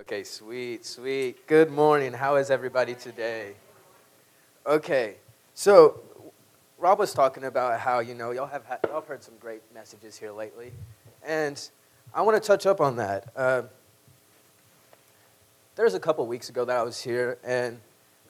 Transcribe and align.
Okay, 0.00 0.24
sweet, 0.24 0.86
sweet. 0.86 1.46
Good 1.46 1.70
morning. 1.70 2.14
How 2.14 2.36
is 2.36 2.50
everybody 2.50 2.94
today? 2.94 3.52
Okay, 4.66 5.16
so 5.52 6.00
Rob 6.78 6.98
was 6.98 7.12
talking 7.12 7.44
about 7.44 7.78
how 7.80 7.98
you 7.98 8.14
know 8.14 8.30
y'all 8.30 8.46
have 8.46 8.64
had, 8.64 8.78
y'all 8.88 9.02
heard 9.02 9.22
some 9.22 9.34
great 9.38 9.60
messages 9.74 10.16
here 10.16 10.32
lately, 10.32 10.72
and 11.22 11.68
I 12.14 12.22
want 12.22 12.42
to 12.42 12.46
touch 12.46 12.64
up 12.64 12.80
on 12.80 12.96
that. 12.96 13.30
Uh, 13.36 13.62
there 15.76 15.84
was 15.84 15.92
a 15.92 16.00
couple 16.00 16.26
weeks 16.26 16.48
ago 16.48 16.64
that 16.64 16.78
I 16.78 16.82
was 16.82 17.02
here, 17.02 17.36
and 17.44 17.78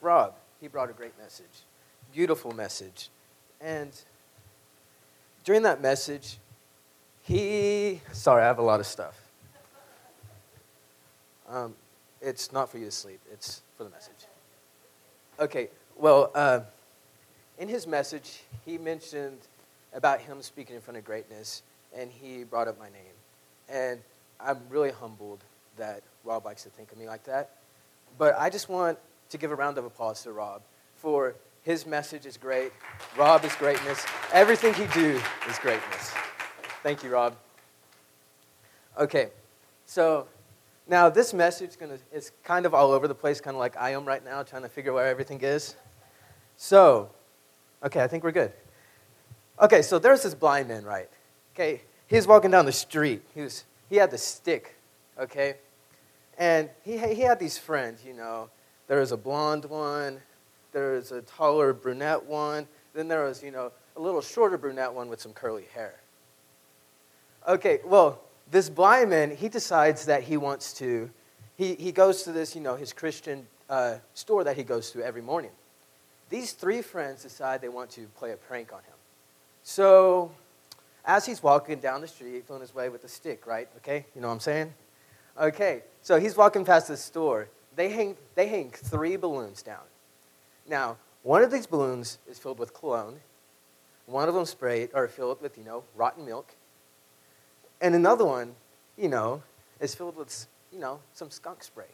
Rob 0.00 0.34
he 0.60 0.66
brought 0.66 0.90
a 0.90 0.92
great 0.92 1.16
message, 1.22 1.62
beautiful 2.12 2.50
message, 2.50 3.10
and 3.60 3.92
during 5.44 5.62
that 5.62 5.80
message, 5.80 6.38
he 7.22 8.00
sorry 8.10 8.42
I 8.42 8.46
have 8.46 8.58
a 8.58 8.62
lot 8.62 8.80
of 8.80 8.86
stuff. 8.86 9.29
Um, 11.50 11.74
it's 12.20 12.52
not 12.52 12.70
for 12.70 12.78
you 12.78 12.84
to 12.84 12.90
sleep, 12.90 13.20
it's 13.32 13.62
for 13.76 13.84
the 13.84 13.90
message. 13.90 14.26
Okay, 15.38 15.68
well, 15.96 16.30
uh, 16.34 16.60
in 17.58 17.68
his 17.68 17.86
message, 17.86 18.42
he 18.64 18.78
mentioned 18.78 19.38
about 19.92 20.20
him 20.20 20.42
speaking 20.42 20.76
in 20.76 20.80
front 20.80 20.96
of 20.96 21.04
greatness, 21.04 21.62
and 21.96 22.10
he 22.10 22.44
brought 22.44 22.68
up 22.68 22.78
my 22.78 22.88
name. 22.90 23.14
And 23.68 24.00
I'm 24.38 24.60
really 24.68 24.90
humbled 24.90 25.40
that 25.76 26.02
Rob 26.24 26.44
likes 26.44 26.62
to 26.62 26.68
think 26.68 26.92
of 26.92 26.98
me 26.98 27.06
like 27.06 27.24
that. 27.24 27.50
But 28.16 28.38
I 28.38 28.48
just 28.48 28.68
want 28.68 28.98
to 29.30 29.38
give 29.38 29.50
a 29.50 29.54
round 29.54 29.78
of 29.78 29.84
applause 29.84 30.22
to 30.22 30.32
Rob 30.32 30.62
for 30.96 31.34
his 31.62 31.86
message 31.86 32.26
is 32.26 32.36
great. 32.36 32.72
Rob 33.16 33.44
is 33.44 33.54
greatness. 33.56 34.04
Everything 34.32 34.74
he 34.74 34.86
do 34.88 35.20
is 35.48 35.58
greatness. 35.58 36.12
Thank 36.82 37.02
you, 37.02 37.10
Rob. 37.10 37.36
Okay, 38.98 39.30
so 39.86 40.26
now, 40.90 41.08
this 41.08 41.32
message 41.32 41.78
gonna, 41.78 41.98
is 42.12 42.32
kind 42.42 42.66
of 42.66 42.74
all 42.74 42.90
over 42.90 43.06
the 43.06 43.14
place, 43.14 43.40
kind 43.40 43.54
of 43.54 43.60
like 43.60 43.76
I 43.76 43.90
am 43.90 44.04
right 44.04 44.24
now, 44.24 44.42
trying 44.42 44.62
to 44.62 44.68
figure 44.68 44.92
where 44.92 45.06
everything 45.06 45.40
is. 45.40 45.76
So, 46.56 47.10
okay, 47.84 48.02
I 48.02 48.08
think 48.08 48.24
we're 48.24 48.32
good. 48.32 48.52
Okay, 49.60 49.82
so 49.82 50.00
there's 50.00 50.24
this 50.24 50.34
blind 50.34 50.66
man, 50.66 50.82
right? 50.82 51.08
Okay, 51.54 51.82
he's 52.08 52.26
walking 52.26 52.50
down 52.50 52.66
the 52.66 52.72
street. 52.72 53.22
He, 53.36 53.42
was, 53.42 53.64
he 53.88 53.96
had 53.96 54.10
the 54.10 54.18
stick, 54.18 54.74
okay? 55.16 55.58
And 56.36 56.68
he, 56.82 56.98
he 56.98 57.20
had 57.20 57.38
these 57.38 57.56
friends, 57.56 58.04
you 58.04 58.12
know. 58.12 58.50
There 58.88 58.98
was 58.98 59.12
a 59.12 59.16
blonde 59.16 59.66
one, 59.66 60.20
there 60.72 60.94
was 60.94 61.12
a 61.12 61.22
taller 61.22 61.72
brunette 61.72 62.24
one, 62.24 62.66
then 62.94 63.06
there 63.06 63.22
was, 63.26 63.44
you 63.44 63.52
know, 63.52 63.70
a 63.96 64.00
little 64.00 64.20
shorter 64.20 64.58
brunette 64.58 64.92
one 64.92 65.08
with 65.08 65.20
some 65.20 65.34
curly 65.34 65.66
hair. 65.72 66.00
Okay, 67.46 67.78
well, 67.84 68.22
this 68.50 68.68
blind 68.68 69.10
man, 69.10 69.34
he 69.34 69.48
decides 69.48 70.06
that 70.06 70.24
he 70.24 70.36
wants 70.36 70.72
to, 70.74 71.10
he, 71.56 71.74
he 71.74 71.92
goes 71.92 72.22
to 72.24 72.32
this, 72.32 72.54
you 72.54 72.60
know, 72.60 72.76
his 72.76 72.92
Christian 72.92 73.46
uh, 73.68 73.96
store 74.14 74.44
that 74.44 74.56
he 74.56 74.64
goes 74.64 74.90
to 74.92 75.02
every 75.02 75.22
morning. 75.22 75.50
These 76.28 76.52
three 76.52 76.82
friends 76.82 77.22
decide 77.22 77.60
they 77.60 77.68
want 77.68 77.90
to 77.90 78.06
play 78.18 78.32
a 78.32 78.36
prank 78.36 78.72
on 78.72 78.80
him. 78.80 78.94
So, 79.62 80.32
as 81.04 81.26
he's 81.26 81.42
walking 81.42 81.80
down 81.80 82.00
the 82.00 82.08
street, 82.08 82.34
he's 82.34 82.44
feeling 82.44 82.62
his 82.62 82.74
way 82.74 82.88
with 82.88 83.04
a 83.04 83.08
stick, 83.08 83.46
right? 83.46 83.68
Okay, 83.78 84.06
you 84.14 84.20
know 84.20 84.28
what 84.28 84.34
I'm 84.34 84.40
saying? 84.40 84.74
Okay, 85.40 85.82
so 86.02 86.18
he's 86.18 86.36
walking 86.36 86.64
past 86.64 86.88
the 86.88 86.96
store. 86.96 87.48
They 87.76 87.90
hang, 87.90 88.16
they 88.34 88.48
hang 88.48 88.70
three 88.70 89.16
balloons 89.16 89.62
down. 89.62 89.82
Now, 90.68 90.96
one 91.22 91.42
of 91.42 91.50
these 91.50 91.66
balloons 91.66 92.18
is 92.28 92.38
filled 92.38 92.58
with 92.58 92.74
cologne. 92.74 93.20
One 94.06 94.28
of 94.28 94.34
them 94.34 94.44
sprayed 94.44 94.90
or 94.94 95.06
filled 95.08 95.40
with, 95.40 95.56
you 95.56 95.64
know, 95.64 95.84
rotten 95.94 96.24
milk. 96.24 96.54
And 97.80 97.94
another 97.94 98.24
one, 98.24 98.54
you 98.96 99.08
know, 99.08 99.42
is 99.80 99.94
filled 99.94 100.16
with, 100.16 100.46
you 100.72 100.78
know, 100.78 101.00
some 101.14 101.30
skunk 101.30 101.62
spray. 101.62 101.86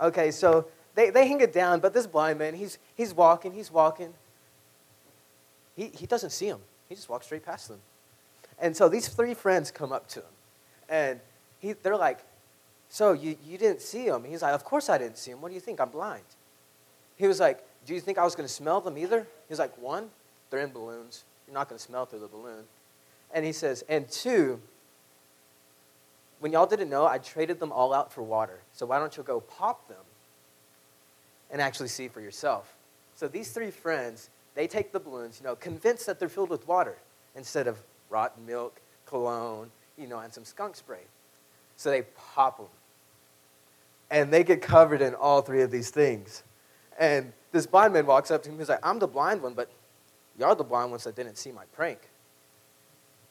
Okay, 0.00 0.30
so 0.30 0.66
they, 0.94 1.10
they 1.10 1.26
hang 1.26 1.40
it 1.40 1.52
down, 1.52 1.80
but 1.80 1.94
this 1.94 2.06
blind 2.06 2.38
man, 2.38 2.54
he's, 2.54 2.78
he's 2.96 3.14
walking, 3.14 3.52
he's 3.52 3.70
walking. 3.70 4.12
He, 5.76 5.88
he 5.94 6.06
doesn't 6.06 6.30
see 6.30 6.46
him. 6.46 6.58
He 6.88 6.94
just 6.94 7.08
walks 7.08 7.26
straight 7.26 7.44
past 7.44 7.68
them. 7.68 7.78
And 8.58 8.76
so 8.76 8.88
these 8.88 9.08
three 9.08 9.34
friends 9.34 9.70
come 9.70 9.92
up 9.92 10.08
to 10.08 10.20
him. 10.20 10.26
And 10.88 11.20
he, 11.60 11.74
they're 11.74 11.96
like, 11.96 12.18
So 12.88 13.12
you, 13.12 13.36
you 13.44 13.58
didn't 13.58 13.82
see 13.82 14.06
him? 14.06 14.24
He's 14.24 14.42
like, 14.42 14.54
Of 14.54 14.64
course 14.64 14.88
I 14.88 14.98
didn't 14.98 15.18
see 15.18 15.30
him. 15.30 15.40
What 15.40 15.48
do 15.48 15.54
you 15.54 15.60
think? 15.60 15.80
I'm 15.80 15.90
blind. 15.90 16.24
He 17.16 17.26
was 17.26 17.38
like, 17.38 17.64
Do 17.86 17.94
you 17.94 18.00
think 18.00 18.18
I 18.18 18.24
was 18.24 18.34
going 18.34 18.48
to 18.48 18.52
smell 18.52 18.80
them 18.80 18.98
either? 18.98 19.26
He's 19.48 19.58
like, 19.58 19.76
One, 19.78 20.10
they're 20.50 20.60
in 20.60 20.72
balloons. 20.72 21.24
You're 21.46 21.54
not 21.54 21.68
going 21.68 21.78
to 21.78 21.84
smell 21.84 22.06
through 22.06 22.20
the 22.20 22.28
balloon. 22.28 22.64
And 23.32 23.44
he 23.44 23.52
says, 23.52 23.84
and 23.88 24.08
two, 24.08 24.60
when 26.40 26.52
y'all 26.52 26.66
didn't 26.66 26.88
know, 26.88 27.06
I 27.06 27.18
traded 27.18 27.60
them 27.60 27.72
all 27.72 27.92
out 27.92 28.12
for 28.12 28.22
water. 28.22 28.60
So 28.72 28.86
why 28.86 28.98
don't 28.98 29.16
you 29.16 29.22
go 29.22 29.40
pop 29.40 29.88
them 29.88 29.96
and 31.50 31.60
actually 31.60 31.88
see 31.88 32.08
for 32.08 32.20
yourself? 32.20 32.74
So 33.14 33.28
these 33.28 33.50
three 33.50 33.70
friends, 33.70 34.30
they 34.54 34.66
take 34.66 34.92
the 34.92 35.00
balloons, 35.00 35.40
you 35.40 35.46
know, 35.46 35.56
convinced 35.56 36.06
that 36.06 36.18
they're 36.18 36.28
filled 36.28 36.50
with 36.50 36.66
water 36.66 36.96
instead 37.34 37.66
of 37.66 37.78
rotten 38.10 38.46
milk, 38.46 38.80
cologne, 39.06 39.70
you 39.96 40.06
know, 40.06 40.20
and 40.20 40.32
some 40.32 40.44
skunk 40.44 40.76
spray. 40.76 41.02
So 41.76 41.90
they 41.90 42.02
pop 42.34 42.58
them. 42.58 42.68
And 44.10 44.32
they 44.32 44.42
get 44.42 44.62
covered 44.62 45.02
in 45.02 45.14
all 45.14 45.42
three 45.42 45.62
of 45.62 45.70
these 45.70 45.90
things. 45.90 46.42
And 46.98 47.32
this 47.52 47.66
blind 47.66 47.92
man 47.92 48.06
walks 48.06 48.30
up 48.30 48.42
to 48.44 48.50
him. 48.50 48.58
He's 48.58 48.68
like, 48.68 48.80
I'm 48.82 48.98
the 48.98 49.06
blind 49.06 49.42
one, 49.42 49.54
but 49.54 49.68
y'all 50.38 50.54
the 50.54 50.64
blind 50.64 50.90
ones 50.90 51.04
that 51.04 51.14
didn't 51.14 51.36
see 51.36 51.52
my 51.52 51.64
prank. 51.72 51.98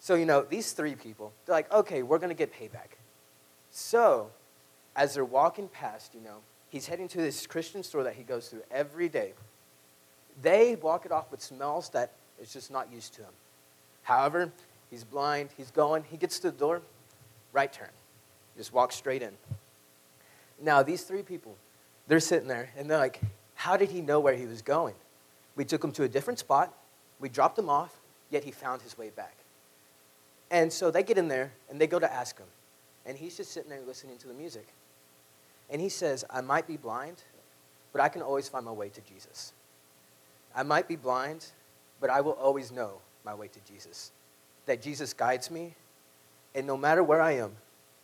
So, 0.08 0.16
you 0.16 0.26
know, 0.26 0.42
these 0.42 0.72
three 0.72 0.96
people, 0.96 1.34
they're 1.46 1.56
like, 1.56 1.70
okay, 1.70 2.02
we're 2.02 2.18
going 2.18 2.30
to 2.30 2.34
get 2.34 2.54
payback. 2.54 2.96
So, 3.72 4.30
as 4.96 5.14
they're 5.14 5.26
walking 5.26 5.68
past, 5.68 6.16
you 6.16 6.22
know, 6.22 6.38
he's 6.70 6.88
heading 6.88 7.10
to 7.10 7.18
this 7.18 7.46
Christian 7.46 7.84
store 7.84 8.04
that 8.06 8.14
he 8.14 8.24
goes 8.24 8.48
to 8.52 8.62
every 8.72 9.10
day. 9.10 9.34
They 10.42 10.78
walk 10.78 11.06
it 11.06 11.12
off 11.12 11.30
with 11.30 11.42
smells 11.42 11.90
that 11.90 12.14
is 12.42 12.54
just 12.54 12.72
not 12.72 12.90
used 12.90 13.16
to 13.16 13.24
him. 13.24 13.34
However, 14.04 14.50
he's 14.90 15.04
blind, 15.04 15.50
he's 15.58 15.72
going, 15.72 16.06
he 16.10 16.16
gets 16.16 16.40
to 16.40 16.52
the 16.52 16.58
door, 16.58 16.82
right 17.52 17.74
turn. 17.74 17.90
Just 18.56 18.72
walk 18.72 18.94
straight 18.94 19.22
in. 19.22 19.34
Now, 20.62 20.84
these 20.84 21.04
three 21.04 21.22
people, 21.22 21.58
they're 22.08 22.22
sitting 22.22 22.48
there 22.48 22.70
and 22.78 22.90
they're 22.90 22.98
like, 22.98 23.20
how 23.56 23.76
did 23.76 23.92
he 23.92 24.00
know 24.00 24.22
where 24.22 24.36
he 24.36 24.46
was 24.46 24.62
going? 24.62 24.96
We 25.58 25.66
took 25.66 25.84
him 25.84 25.92
to 25.92 26.04
a 26.04 26.08
different 26.08 26.40
spot, 26.40 26.74
we 27.20 27.28
dropped 27.28 27.60
him 27.60 27.68
off, 27.68 28.00
yet 28.30 28.46
he 28.46 28.52
found 28.52 28.84
his 28.84 28.98
way 28.98 29.10
back. 29.10 29.36
And 30.50 30.72
so 30.72 30.92
they 30.92 31.04
get 31.04 31.18
in 31.18 31.28
there 31.28 31.52
and 31.70 31.80
they 31.80 31.88
go 31.88 32.00
to 32.00 32.12
ask 32.12 32.38
him. 32.38 32.48
And 33.06 33.18
he's 33.18 33.38
just 33.38 33.52
sitting 33.52 33.70
there 33.70 33.82
listening 33.82 34.18
to 34.20 34.28
the 34.28 34.34
music. 34.34 34.68
And 35.70 35.82
he 35.82 35.90
says, 35.90 36.24
I 36.30 36.42
might 36.42 36.68
be 36.68 36.78
blind, 36.78 37.24
but 37.92 38.02
I 38.02 38.10
can 38.10 38.22
always 38.22 38.48
find 38.48 38.66
my 38.66 38.72
way 38.72 38.90
to 38.90 39.02
Jesus. 39.02 39.54
I 40.56 40.64
might 40.64 40.88
be 40.88 40.96
blind, 40.96 41.46
but 42.00 42.10
I 42.10 42.22
will 42.22 42.34
always 42.34 42.72
know 42.72 43.00
my 43.26 43.34
way 43.34 43.48
to 43.48 43.60
Jesus. 43.72 44.12
That 44.66 44.82
Jesus 44.82 45.14
guides 45.14 45.52
me, 45.52 45.76
and 46.56 46.66
no 46.66 46.78
matter 46.78 47.04
where 47.04 47.22
I 47.22 47.34
am, 47.34 47.52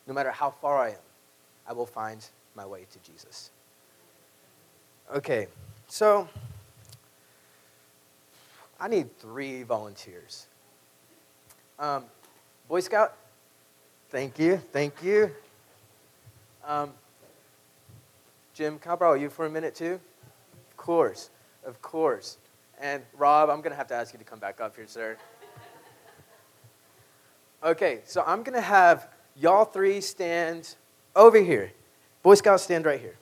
no 0.07 0.13
matter 0.13 0.31
how 0.31 0.51
far 0.51 0.77
I 0.77 0.89
am, 0.89 1.05
I 1.67 1.73
will 1.73 1.85
find 1.85 2.25
my 2.55 2.65
way 2.65 2.85
to 2.91 3.11
Jesus. 3.11 3.51
Okay, 5.13 5.47
so 5.87 6.27
I 8.79 8.87
need 8.87 9.17
three 9.19 9.63
volunteers. 9.63 10.47
Um, 11.79 12.05
Boy 12.73 12.79
Scout? 12.79 13.15
Thank 14.09 14.39
you, 14.39 14.57
thank 14.71 15.03
you. 15.03 15.29
Um, 16.65 16.89
Jim, 18.55 18.79
can 18.79 18.93
I 18.93 18.95
borrow 18.95 19.13
you 19.13 19.29
for 19.29 19.45
a 19.45 19.49
minute 19.51 19.75
too? 19.75 19.99
Of 20.71 20.75
course, 20.75 21.29
of 21.67 21.79
course. 21.83 22.39
And 22.81 23.03
Rob, 23.15 23.51
I'm 23.51 23.57
going 23.57 23.73
to 23.73 23.77
have 23.77 23.85
to 23.89 23.93
ask 23.93 24.11
you 24.11 24.17
to 24.17 24.25
come 24.25 24.39
back 24.39 24.59
up 24.59 24.75
here, 24.75 24.87
sir. 24.87 25.17
Okay, 27.63 27.99
so 28.05 28.23
I'm 28.25 28.41
going 28.41 28.55
to 28.55 28.61
have 28.61 29.07
y'all 29.35 29.65
three 29.65 30.01
stand 30.01 30.73
over 31.15 31.39
here. 31.39 31.71
Boy 32.23 32.33
Scouts, 32.33 32.63
stand 32.63 32.87
right 32.87 32.99
here. 32.99 33.17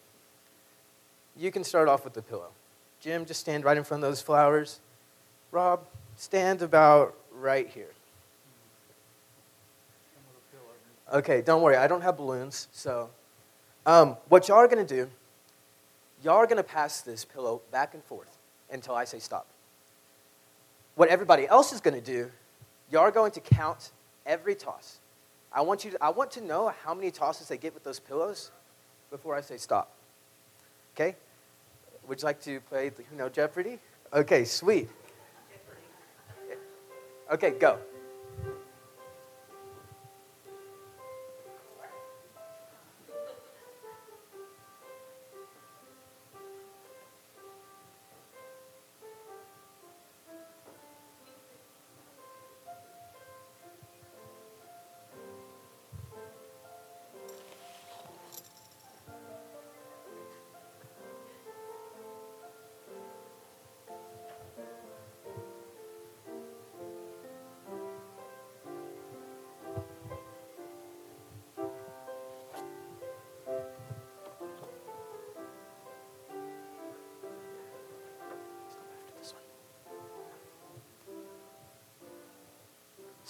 You 1.36 1.52
can 1.52 1.66
start 1.66 1.90
off 1.90 2.06
with 2.06 2.14
the 2.14 2.22
pillow. 2.22 2.52
Jim, 3.02 3.26
just 3.26 3.42
stand 3.42 3.66
right 3.66 3.76
in 3.76 3.84
front 3.84 4.02
of 4.02 4.10
those 4.10 4.22
flowers. 4.22 4.80
Rob, 5.52 5.82
stand 6.16 6.62
about 6.62 7.16
right 7.34 7.68
here. 7.68 7.92
Okay, 11.12 11.42
don't 11.42 11.62
worry. 11.62 11.76
I 11.76 11.88
don't 11.88 12.02
have 12.02 12.18
balloons. 12.18 12.68
So, 12.72 13.10
um, 13.86 14.16
what 14.30 14.48
y'all 14.48 14.58
are 14.58 14.68
going 14.68 14.86
to 14.86 14.96
do, 14.96 15.10
y'all 16.24 16.36
are 16.36 16.46
going 16.46 16.58
to 16.58 16.64
pass 16.64 17.02
this 17.02 17.26
pillow 17.26 17.62
back 17.72 17.94
and 17.94 18.04
forth 18.04 18.38
until 18.72 18.96
I 18.96 19.04
say 19.04 19.20
stop. 19.20 19.46
What 20.96 21.10
everybody 21.10 21.48
else 21.48 21.74
is 21.74 21.82
going 21.82 21.96
to 21.96 22.02
do, 22.02 22.32
y'all 22.90 23.02
are 23.02 23.12
going 23.12 23.32
to 23.32 23.40
count 23.42 23.92
every 24.26 24.56
toss. 24.56 25.00
I 25.52 25.62
want, 25.62 25.84
you 25.84 25.92
to, 25.92 26.04
I 26.04 26.10
want 26.10 26.32
to 26.32 26.42
know 26.42 26.74
how 26.84 26.94
many 26.94 27.12
tosses 27.12 27.50
they 27.50 27.58
get 27.58 27.74
with 27.74 27.84
those 27.84 28.00
pillows 28.00 28.52
before 29.10 29.36
I 29.36 29.42
say 29.42 29.58
stop. 29.58 29.92
Okay? 30.96 31.16
Would 32.08 32.22
you 32.22 32.26
like 32.26 32.42
to 32.44 32.62
play, 32.62 32.90
the, 32.90 33.04
you 33.12 33.18
know, 33.18 33.28
Jeopardy? 33.28 33.80
Okay, 34.14 34.46
sweet. 34.46 34.90
Okay, 37.32 37.52
go. 37.52 37.80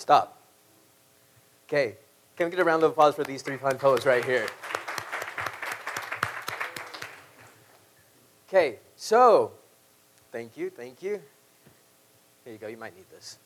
Stop. 0.01 0.35
Okay, 1.67 1.95
can 2.35 2.47
we 2.47 2.49
get 2.49 2.59
a 2.59 2.63
round 2.63 2.81
of 2.81 2.89
applause 2.89 3.13
for 3.13 3.23
these 3.23 3.43
three 3.43 3.57
fine 3.57 3.77
fellows 3.77 4.03
right 4.03 4.25
here? 4.25 4.47
Okay, 8.47 8.79
so, 8.95 9.51
thank 10.31 10.57
you, 10.57 10.71
thank 10.71 11.03
you. 11.03 11.21
Here 12.43 12.53
you 12.53 12.57
go, 12.57 12.65
you 12.65 12.77
might 12.77 12.95
need 12.95 13.05
this. 13.11 13.37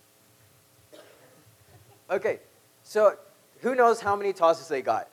Okay, 2.09 2.39
so 2.83 3.17
who 3.59 3.75
knows 3.75 3.99
how 3.99 4.15
many 4.15 4.31
tosses 4.31 4.69
they 4.69 4.81
got? 4.81 5.09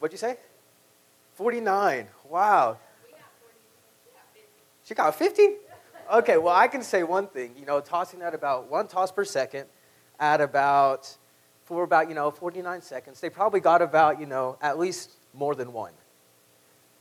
What'd 0.00 0.12
you 0.12 0.18
say? 0.18 0.36
49. 1.36 2.08
Wow. 2.28 2.76
She 4.84 4.94
got 4.94 5.14
50? 5.14 5.48
Okay, 6.12 6.36
well, 6.36 6.54
I 6.54 6.68
can 6.68 6.82
say 6.82 7.02
one 7.02 7.26
thing. 7.26 7.54
You 7.58 7.66
know, 7.66 7.80
tossing 7.80 8.22
at 8.22 8.34
about 8.34 8.70
one 8.70 8.86
toss 8.86 9.10
per 9.10 9.24
second 9.24 9.66
at 10.20 10.40
about, 10.40 11.16
for 11.64 11.82
about, 11.82 12.08
you 12.08 12.14
know, 12.14 12.30
49 12.30 12.82
seconds, 12.82 13.20
they 13.20 13.30
probably 13.30 13.60
got 13.60 13.82
about, 13.82 14.20
you 14.20 14.26
know, 14.26 14.56
at 14.60 14.78
least 14.78 15.10
more 15.32 15.54
than 15.54 15.72
one. 15.72 15.92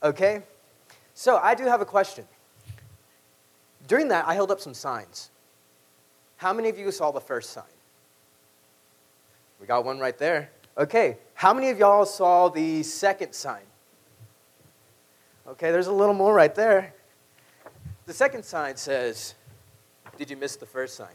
Okay? 0.02 0.44
So 1.14 1.38
I 1.38 1.54
do 1.56 1.66
have 1.66 1.82
a 1.82 1.86
question. 1.86 2.26
During 3.88 4.08
that, 4.08 4.28
I 4.28 4.34
held 4.34 4.52
up 4.52 4.60
some 4.60 4.74
signs. 4.74 5.30
How 6.38 6.54
many 6.54 6.70
of 6.70 6.78
you 6.78 6.92
saw 6.92 7.12
the 7.12 7.22
first 7.22 7.52
sign? 7.52 7.64
We 9.60 9.68
got 9.68 9.86
one 9.86 10.00
right 10.00 10.18
there. 10.18 10.50
Okay, 10.78 11.18
how 11.36 11.54
many 11.54 11.70
of 11.70 11.78
y'all 11.78 12.06
saw 12.06 12.50
the 12.50 12.82
second 12.84 13.34
sign? 13.34 13.62
Okay, 15.48 15.72
there's 15.72 15.88
a 15.88 15.94
little 15.94 16.16
more 16.16 16.34
right 16.34 16.54
there. 16.56 16.94
The 18.06 18.14
second 18.14 18.44
sign 18.44 18.76
says, 18.76 19.36
Did 20.18 20.30
you 20.30 20.38
miss 20.38 20.56
the 20.56 20.66
first 20.66 20.96
sign? 20.96 21.08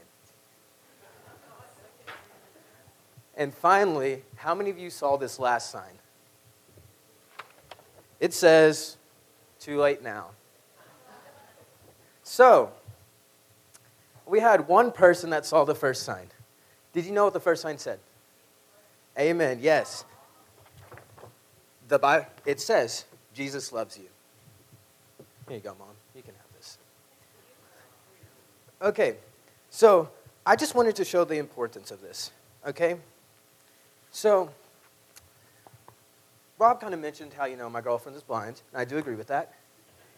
And 3.37 3.53
finally, 3.53 4.23
how 4.35 4.53
many 4.53 4.69
of 4.69 4.77
you 4.77 4.89
saw 4.89 5.15
this 5.15 5.39
last 5.39 5.71
sign? 5.71 5.99
It 8.19 8.33
says, 8.33 8.97
Too 9.59 9.79
late 9.79 10.01
now. 10.01 10.31
So, 12.23 12.71
we 14.25 14.39
had 14.39 14.67
one 14.67 14.91
person 14.91 15.29
that 15.31 15.45
saw 15.45 15.65
the 15.65 15.75
first 15.75 16.03
sign. 16.03 16.27
Did 16.93 17.05
you 17.05 17.11
know 17.11 17.23
what 17.23 17.33
the 17.33 17.39
first 17.39 17.61
sign 17.61 17.77
said? 17.77 17.99
Amen. 19.17 19.59
Yes. 19.61 20.05
The 21.87 21.97
Bible, 21.97 22.27
it 22.45 22.61
says, 22.61 23.05
Jesus 23.33 23.71
loves 23.71 23.97
you. 23.97 24.07
Here 25.49 25.57
you 25.57 25.63
go, 25.63 25.75
Mom. 25.79 25.87
You 26.15 26.21
can 26.21 26.35
have 26.35 26.45
this. 26.55 26.77
Okay, 28.83 29.15
so 29.71 30.09
I 30.45 30.55
just 30.55 30.75
wanted 30.75 30.95
to 30.97 31.03
show 31.03 31.25
the 31.25 31.37
importance 31.37 31.89
of 31.89 32.01
this. 32.01 32.31
Okay? 32.67 32.97
So, 34.11 34.51
Rob 36.59 36.79
kind 36.79 36.93
of 36.93 36.99
mentioned 36.99 37.33
how, 37.33 37.45
you 37.45 37.57
know, 37.57 37.67
my 37.67 37.81
girlfriend 37.81 38.15
is 38.15 38.21
blind, 38.21 38.61
and 38.71 38.79
I 38.79 38.85
do 38.85 38.99
agree 38.99 39.15
with 39.15 39.27
that. 39.27 39.53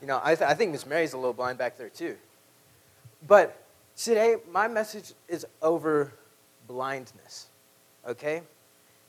You 0.01 0.07
know, 0.07 0.19
I, 0.21 0.35
th- 0.35 0.49
I 0.49 0.53
think 0.53 0.73
Miss 0.73 0.85
Mary's 0.85 1.13
a 1.13 1.17
little 1.17 1.33
blind 1.33 1.57
back 1.57 1.77
there, 1.77 1.89
too. 1.89 2.17
But 3.25 3.63
today, 3.95 4.35
my 4.51 4.67
message 4.67 5.13
is 5.29 5.45
over 5.61 6.11
blindness. 6.67 7.47
Okay? 8.05 8.41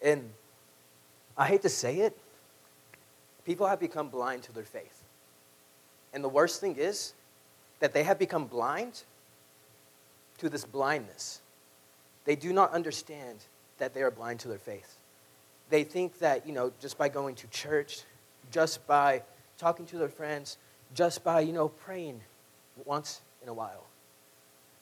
And 0.00 0.30
I 1.36 1.46
hate 1.48 1.62
to 1.62 1.68
say 1.68 1.98
it, 1.98 2.16
people 3.44 3.66
have 3.66 3.80
become 3.80 4.08
blind 4.08 4.44
to 4.44 4.52
their 4.52 4.62
faith. 4.62 5.01
And 6.12 6.22
the 6.22 6.28
worst 6.28 6.60
thing 6.60 6.76
is 6.76 7.14
that 7.80 7.92
they 7.92 8.02
have 8.02 8.18
become 8.18 8.46
blind 8.46 9.02
to 10.38 10.48
this 10.48 10.64
blindness. 10.64 11.40
They 12.24 12.36
do 12.36 12.52
not 12.52 12.72
understand 12.72 13.38
that 13.78 13.94
they 13.94 14.02
are 14.02 14.10
blind 14.10 14.40
to 14.40 14.48
their 14.48 14.58
faith. 14.58 14.98
They 15.70 15.84
think 15.84 16.18
that, 16.18 16.46
you 16.46 16.52
know, 16.52 16.72
just 16.80 16.98
by 16.98 17.08
going 17.08 17.34
to 17.36 17.46
church, 17.48 18.02
just 18.50 18.86
by 18.86 19.22
talking 19.58 19.86
to 19.86 19.98
their 19.98 20.08
friends, 20.08 20.58
just 20.94 21.24
by, 21.24 21.40
you 21.40 21.52
know, 21.52 21.68
praying 21.68 22.20
once 22.84 23.20
in 23.42 23.48
a 23.48 23.54
while, 23.54 23.84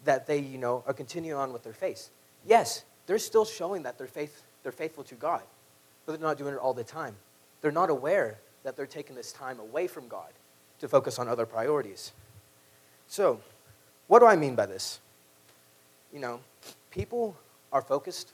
that 0.04 0.26
they, 0.26 0.38
you 0.38 0.58
know, 0.58 0.82
are 0.86 0.92
continuing 0.92 1.38
on 1.38 1.52
with 1.52 1.62
their 1.62 1.72
faith. 1.72 2.10
Yes, 2.46 2.84
they're 3.06 3.18
still 3.18 3.44
showing 3.44 3.84
that 3.84 3.98
they're, 3.98 4.06
faith, 4.06 4.42
they're 4.62 4.72
faithful 4.72 5.04
to 5.04 5.14
God, 5.14 5.42
but 6.04 6.12
they're 6.12 6.28
not 6.28 6.38
doing 6.38 6.54
it 6.54 6.58
all 6.58 6.74
the 6.74 6.84
time. 6.84 7.14
They're 7.60 7.70
not 7.70 7.90
aware 7.90 8.38
that 8.64 8.76
they're 8.76 8.86
taking 8.86 9.14
this 9.14 9.32
time 9.32 9.60
away 9.60 9.86
from 9.86 10.08
God 10.08 10.30
to 10.80 10.88
focus 10.88 11.18
on 11.18 11.28
other 11.28 11.46
priorities. 11.46 12.12
So, 13.06 13.40
what 14.08 14.18
do 14.18 14.26
I 14.26 14.36
mean 14.36 14.54
by 14.54 14.66
this? 14.66 14.98
You 16.12 16.20
know, 16.20 16.40
people 16.90 17.36
are 17.72 17.82
focused 17.82 18.32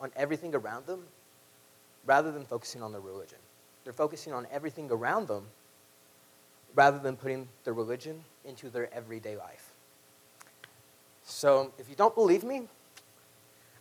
on 0.00 0.10
everything 0.16 0.54
around 0.54 0.86
them 0.86 1.04
rather 2.04 2.32
than 2.32 2.44
focusing 2.44 2.82
on 2.82 2.92
their 2.92 3.00
religion. 3.00 3.38
They're 3.84 3.92
focusing 3.92 4.32
on 4.32 4.46
everything 4.50 4.90
around 4.90 5.28
them 5.28 5.46
rather 6.74 6.98
than 6.98 7.16
putting 7.16 7.48
their 7.64 7.74
religion 7.74 8.24
into 8.44 8.70
their 8.70 8.92
everyday 8.92 9.36
life. 9.36 9.72
So, 11.24 11.72
if 11.78 11.88
you 11.88 11.94
don't 11.94 12.14
believe 12.14 12.42
me, 12.42 12.62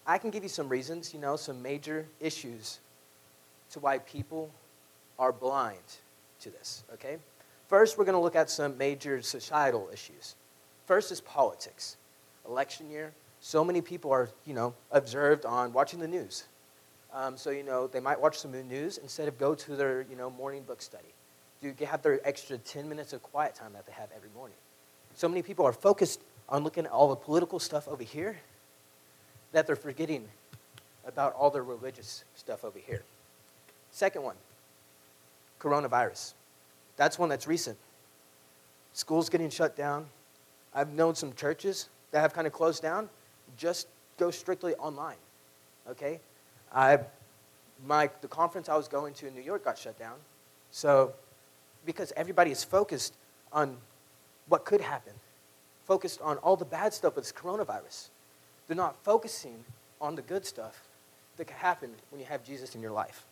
I 0.05 0.17
can 0.17 0.29
give 0.29 0.43
you 0.43 0.49
some 0.49 0.69
reasons, 0.69 1.13
you 1.13 1.19
know, 1.19 1.35
some 1.35 1.61
major 1.61 2.05
issues 2.19 2.79
to 3.71 3.79
why 3.79 3.99
people 3.99 4.51
are 5.17 5.31
blind 5.31 5.79
to 6.41 6.49
this, 6.49 6.83
okay? 6.93 7.17
First, 7.71 7.97
we're 7.97 8.03
going 8.03 8.17
to 8.17 8.21
look 8.21 8.35
at 8.35 8.49
some 8.49 8.77
major 8.77 9.21
societal 9.21 9.89
issues. 9.93 10.35
First 10.87 11.09
is 11.09 11.21
politics. 11.21 11.95
Election 12.45 12.91
year, 12.91 13.13
so 13.39 13.63
many 13.63 13.79
people 13.79 14.11
are, 14.11 14.27
you 14.45 14.53
know, 14.53 14.73
observed 14.91 15.45
on 15.45 15.71
watching 15.71 16.01
the 16.01 16.07
news. 16.07 16.43
Um, 17.13 17.37
so, 17.37 17.49
you 17.49 17.63
know, 17.63 17.87
they 17.87 18.01
might 18.01 18.19
watch 18.19 18.37
some 18.37 18.51
news 18.67 18.97
instead 18.97 19.29
of 19.29 19.39
go 19.39 19.55
to 19.55 19.75
their, 19.77 20.01
you 20.09 20.17
know, 20.17 20.29
morning 20.29 20.63
book 20.63 20.81
study. 20.81 21.13
Do 21.61 21.69
you 21.69 21.87
have 21.87 22.01
their 22.01 22.19
extra 22.27 22.57
10 22.57 22.89
minutes 22.89 23.13
of 23.13 23.23
quiet 23.23 23.55
time 23.55 23.71
that 23.71 23.85
they 23.85 23.93
have 23.93 24.09
every 24.13 24.31
morning. 24.35 24.57
So 25.15 25.29
many 25.29 25.41
people 25.41 25.65
are 25.65 25.71
focused 25.71 26.19
on 26.49 26.65
looking 26.65 26.85
at 26.85 26.91
all 26.91 27.07
the 27.07 27.15
political 27.15 27.57
stuff 27.57 27.87
over 27.87 28.03
here 28.03 28.37
that 29.53 29.65
they're 29.65 29.77
forgetting 29.77 30.27
about 31.07 31.33
all 31.35 31.49
the 31.49 31.61
religious 31.61 32.25
stuff 32.35 32.65
over 32.65 32.79
here. 32.79 33.03
Second 33.91 34.23
one, 34.23 34.35
coronavirus. 35.61 36.33
That's 37.01 37.17
one 37.17 37.29
that's 37.29 37.47
recent. 37.47 37.79
Schools 38.93 39.27
getting 39.27 39.49
shut 39.49 39.75
down. 39.75 40.05
I've 40.71 40.93
known 40.93 41.15
some 41.15 41.33
churches 41.33 41.89
that 42.11 42.19
have 42.19 42.31
kind 42.31 42.45
of 42.45 42.53
closed 42.53 42.83
down, 42.83 43.09
just 43.57 43.87
go 44.17 44.29
strictly 44.29 44.75
online. 44.75 45.15
Okay? 45.89 46.19
I, 46.71 46.99
my, 47.87 48.11
the 48.21 48.27
conference 48.27 48.69
I 48.69 48.77
was 48.77 48.87
going 48.87 49.15
to 49.15 49.27
in 49.27 49.33
New 49.33 49.41
York 49.41 49.65
got 49.65 49.79
shut 49.79 49.97
down. 49.97 50.13
So, 50.69 51.13
because 51.87 52.13
everybody 52.15 52.51
is 52.51 52.63
focused 52.63 53.15
on 53.51 53.77
what 54.47 54.63
could 54.63 54.81
happen, 54.81 55.13
focused 55.87 56.21
on 56.21 56.37
all 56.37 56.55
the 56.55 56.65
bad 56.65 56.93
stuff 56.93 57.15
with 57.15 57.23
this 57.23 57.33
coronavirus. 57.33 58.09
They're 58.67 58.77
not 58.77 58.95
focusing 59.03 59.65
on 59.99 60.13
the 60.13 60.21
good 60.21 60.45
stuff 60.45 60.79
that 61.37 61.45
can 61.45 61.57
happen 61.57 61.95
when 62.11 62.21
you 62.21 62.27
have 62.27 62.43
Jesus 62.43 62.75
in 62.75 62.81
your 62.81 62.91
life. 62.91 63.25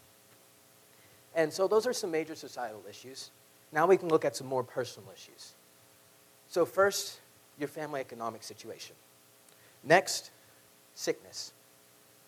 And 1.35 1.53
so, 1.53 1.67
those 1.67 1.85
are 1.85 1.93
some 1.93 2.09
major 2.09 2.33
societal 2.33 2.81
issues. 2.89 3.29
Now 3.71 3.85
we 3.87 3.97
can 3.97 4.09
look 4.09 4.25
at 4.25 4.35
some 4.35 4.47
more 4.47 4.63
personal 4.63 5.09
issues. 5.11 5.53
So, 6.47 6.65
first, 6.65 7.19
your 7.59 7.67
family 7.67 8.01
economic 8.01 8.43
situation. 8.43 8.95
Next, 9.83 10.31
sickness. 10.95 11.53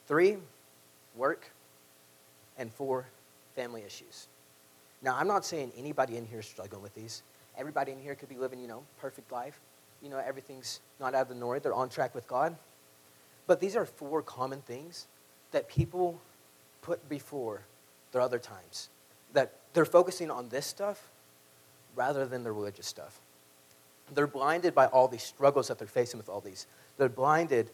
Three, 0.08 0.38
work. 1.16 1.52
And 2.58 2.72
four, 2.72 3.08
family 3.56 3.82
issues. 3.84 4.28
Now, 5.02 5.18
I'm 5.18 5.28
not 5.28 5.46
saying 5.46 5.72
anybody 5.76 6.18
in 6.18 6.26
here 6.26 6.40
is 6.40 6.46
struggling 6.46 6.84
with 6.84 6.94
these. 6.94 7.24
Everybody 7.58 7.92
in 7.92 8.00
here 8.00 8.14
could 8.14 8.30
be 8.30 8.38
living, 8.38 8.60
you 8.60 8.68
know, 8.68 8.84
perfect 9.00 9.32
life. 9.32 9.60
You 10.04 10.10
know, 10.10 10.18
everything's 10.18 10.80
not 11.00 11.16
out 11.16 11.24
of 11.24 11.30
the 11.30 11.36
norm. 11.36 11.60
They're 11.62 11.74
on 11.74 11.90
track 11.90 12.14
with 12.14 12.28
God. 12.28 12.56
But 13.48 13.60
these 13.60 13.76
are 13.76 13.86
four 13.86 14.22
common 14.22 14.62
things 14.62 15.08
that 15.52 15.68
people 15.68 16.20
put 16.82 17.10
before 17.10 17.64
their 18.12 18.22
other 18.22 18.40
times. 18.40 18.90
That 19.34 19.54
they're 19.74 19.86
focusing 19.86 20.30
on 20.30 20.50
this 20.50 20.66
stuff 20.66 21.10
rather 21.96 22.26
than 22.26 22.44
the 22.44 22.52
religious 22.52 22.88
stuff. 22.88 23.20
They're 24.14 24.28
blinded 24.28 24.76
by 24.76 24.88
all 24.88 25.08
these 25.08 25.24
struggles 25.24 25.70
that 25.70 25.78
they're 25.78 25.88
facing 25.88 26.18
with 26.18 26.30
all 26.30 26.42
these. 26.42 26.68
They're 26.98 27.10
blinded 27.10 27.70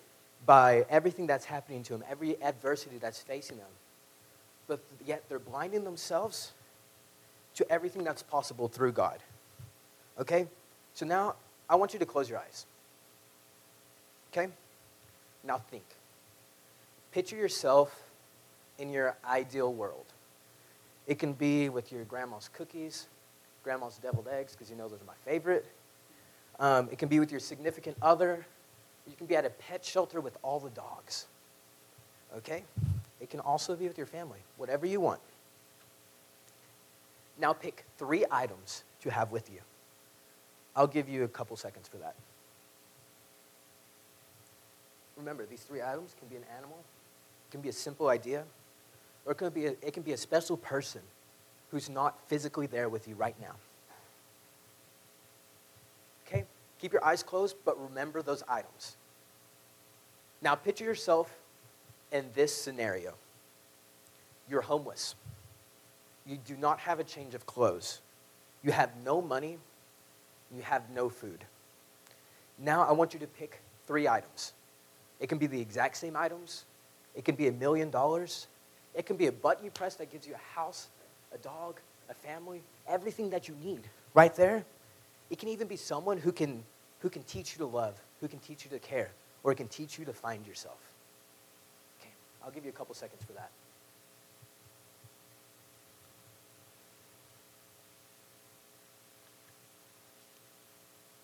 by 0.45 0.86
everything 0.89 1.27
that's 1.27 1.45
happening 1.45 1.83
to 1.83 1.93
them, 1.93 2.03
every 2.09 2.41
adversity 2.43 2.97
that's 2.97 3.19
facing 3.19 3.57
them. 3.57 3.67
But 4.67 4.79
yet 5.05 5.24
they're 5.29 5.39
blinding 5.39 5.83
themselves 5.83 6.51
to 7.55 7.69
everything 7.71 8.03
that's 8.03 8.21
possible 8.21 8.67
through 8.67 8.91
God. 8.91 9.19
Okay? 10.19 10.47
So 10.93 11.05
now 11.05 11.36
I 11.69 11.75
want 11.75 11.93
you 11.93 12.00
to 12.00 12.05
close 12.05 12.29
your 12.29 12.39
eyes. 12.39 12.65
Okay? 14.31 14.51
Now 15.43 15.57
think. 15.57 15.86
Picture 17.12 17.36
yourself 17.36 18.03
in 18.77 18.91
your 18.91 19.15
ideal 19.25 19.74
world. 19.74 20.05
It 21.07 21.17
can 21.17 21.33
be 21.33 21.69
with 21.69 21.91
your 21.91 22.03
grandma's 22.03 22.50
cookies, 22.53 23.07
grandma's 23.67 23.97
deviled 23.97 24.29
eggs, 24.31 24.53
because 24.53 24.71
you 24.71 24.77
know 24.77 24.88
those 24.88 25.01
are 25.01 25.05
my 25.05 25.19
favorite. 25.25 25.65
Um, 26.57 26.88
it 26.89 26.97
can 26.97 27.09
be 27.09 27.19
with 27.19 27.31
your 27.31 27.41
significant 27.41 27.97
other, 28.01 28.45
You 29.09 29.15
can 29.17 29.27
be 29.27 29.36
at 29.36 29.45
a 29.45 29.50
pet 29.50 29.83
shelter 29.83 30.21
with 30.21 30.38
all 30.41 30.62
the 30.62 30.69
dogs. 30.69 31.27
Okay? 32.38 32.63
It 33.19 33.29
can 33.29 33.41
also 33.41 33.75
be 33.75 33.88
with 33.88 33.97
your 33.97 34.07
family, 34.07 34.39
whatever 34.55 34.86
you 34.86 35.01
want. 35.01 35.19
Now 37.38 37.51
pick 37.51 37.83
three 37.97 38.24
items 38.31 38.86
to 39.01 39.12
have 39.12 39.31
with 39.31 39.50
you. 39.51 39.59
I'll 40.74 40.88
give 40.88 41.09
you 41.09 41.25
a 41.25 41.27
couple 41.27 41.57
seconds 41.57 41.89
for 41.89 41.97
that. 41.97 42.15
Remember, 45.17 45.45
these 45.45 45.62
three 45.62 45.81
items 45.81 46.15
can 46.17 46.29
be 46.29 46.38
an 46.38 46.45
animal, 46.57 46.77
it 47.47 47.51
can 47.51 47.59
be 47.59 47.69
a 47.69 47.74
simple 47.74 48.07
idea, 48.07 48.45
or 49.25 49.33
it 49.33 49.36
can 49.36 49.50
be 49.50 49.65
a, 49.65 49.71
it 49.81 49.91
can 49.91 50.03
be 50.03 50.13
a 50.13 50.17
special 50.17 50.55
person 50.55 51.01
who's 51.71 51.89
not 51.89 52.19
physically 52.27 52.67
there 52.67 52.89
with 52.89 53.07
you 53.07 53.15
right 53.15 53.36
now. 53.41 53.55
Okay? 56.27 56.45
Keep 56.79 56.93
your 56.93 57.03
eyes 57.03 57.24
closed, 57.24 57.55
but 57.65 57.81
remember 57.81 58.21
those 58.21 58.43
items. 58.47 58.95
Now, 60.41 60.55
picture 60.55 60.86
yourself 60.86 61.31
in 62.12 62.25
this 62.33 62.55
scenario 62.55 63.13
you're 64.50 64.62
homeless, 64.62 65.15
you 66.25 66.38
do 66.45 66.55
not 66.55 66.79
have 66.79 67.00
a 67.00 67.03
change 67.03 67.36
of 67.36 67.45
clothes, 67.45 68.00
you 68.63 68.71
have 68.71 68.91
no 69.03 69.21
money, 69.21 69.57
you 70.55 70.62
have 70.62 70.89
no 70.89 71.09
food. 71.09 71.43
Now, 72.57 72.88
I 72.88 72.93
want 72.93 73.13
you 73.13 73.19
to 73.19 73.27
pick 73.27 73.59
three 73.86 74.07
items. 74.07 74.53
It 75.19 75.27
can 75.27 75.38
be 75.38 75.47
the 75.47 75.59
exact 75.59 75.97
same 75.97 76.15
items, 76.15 76.65
it 77.13 77.25
can 77.25 77.36
be 77.36 77.47
a 77.47 77.51
million 77.51 77.89
dollars, 77.89 78.47
it 78.95 79.05
can 79.05 79.17
be 79.17 79.27
a 79.27 79.31
button 79.31 79.65
you 79.65 79.71
press 79.71 79.95
that 79.95 80.12
gives 80.12 80.25
you 80.25 80.33
a 80.33 80.55
house, 80.55 80.88
a 81.34 81.38
dog, 81.38 81.79
a 82.10 82.13
family, 82.13 82.62
everything 82.88 83.29
that 83.31 83.48
you 83.48 83.55
need 83.63 83.81
right 84.13 84.36
there. 84.36 84.65
It 85.29 85.39
can 85.39 85.50
even 85.50 85.67
be 85.67 85.75
someone 85.75 86.17
who 86.17 86.31
can, 86.31 86.63
who 87.00 87.10
can 87.10 87.24
teach 87.24 87.53
you 87.53 87.57
to 87.60 87.65
love, 87.65 88.01
who 88.22 88.27
can 88.27 88.39
teach 88.39 88.63
you 88.63 88.72
to 88.72 88.79
care, 88.79 89.12
or 89.43 89.53
can 89.53 89.67
teach 89.67 90.00
you 90.00 90.05
to 90.05 90.13
find 90.13 90.48
yourself. 90.48 90.79
Okay, 92.00 92.12
I'll 92.43 92.51
give 92.51 92.63
you 92.63 92.69
a 92.69 92.74
couple 92.74 92.96
seconds 92.96 93.24
for 93.25 93.34
that. 93.34 93.50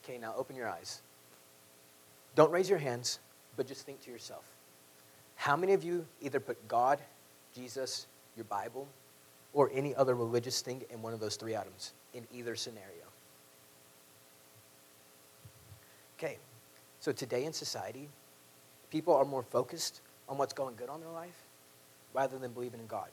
Okay, 0.04 0.18
now 0.18 0.34
open 0.38 0.56
your 0.56 0.68
eyes. 0.68 1.02
Don't 2.36 2.52
raise 2.52 2.70
your 2.70 2.80
hands, 2.80 3.20
but 3.56 3.68
just 3.68 3.86
think 3.86 4.02
to 4.02 4.12
yourself. 4.12 4.44
How 5.36 5.56
many 5.56 5.74
of 5.74 5.84
you 5.84 6.06
either 6.22 6.40
put 6.40 6.68
God, 6.68 7.00
Jesus, 7.56 8.08
your 8.36 8.44
Bible, 8.46 8.88
or 9.54 9.70
any 9.74 9.96
other 9.96 10.16
religious 10.16 10.62
thing 10.62 10.84
in 10.90 11.02
one 11.02 11.14
of 11.14 11.20
those 11.20 11.36
three 11.36 11.56
items 11.56 11.94
in 12.14 12.26
either 12.34 12.56
scenario? 12.56 12.90
Okay, 16.18 16.38
so 17.00 17.12
today 17.12 17.46
in 17.46 17.54
society, 17.54 18.10
people 18.92 19.14
are 19.14 19.26
more 19.26 19.44
focused 19.44 20.02
on 20.30 20.38
what's 20.38 20.54
going 20.54 20.76
good 20.76 20.90
on 20.90 21.02
their 21.02 21.10
life 21.10 21.44
rather 22.14 22.38
than 22.38 22.52
believing 22.52 22.80
in 22.80 22.88
God. 22.88 23.10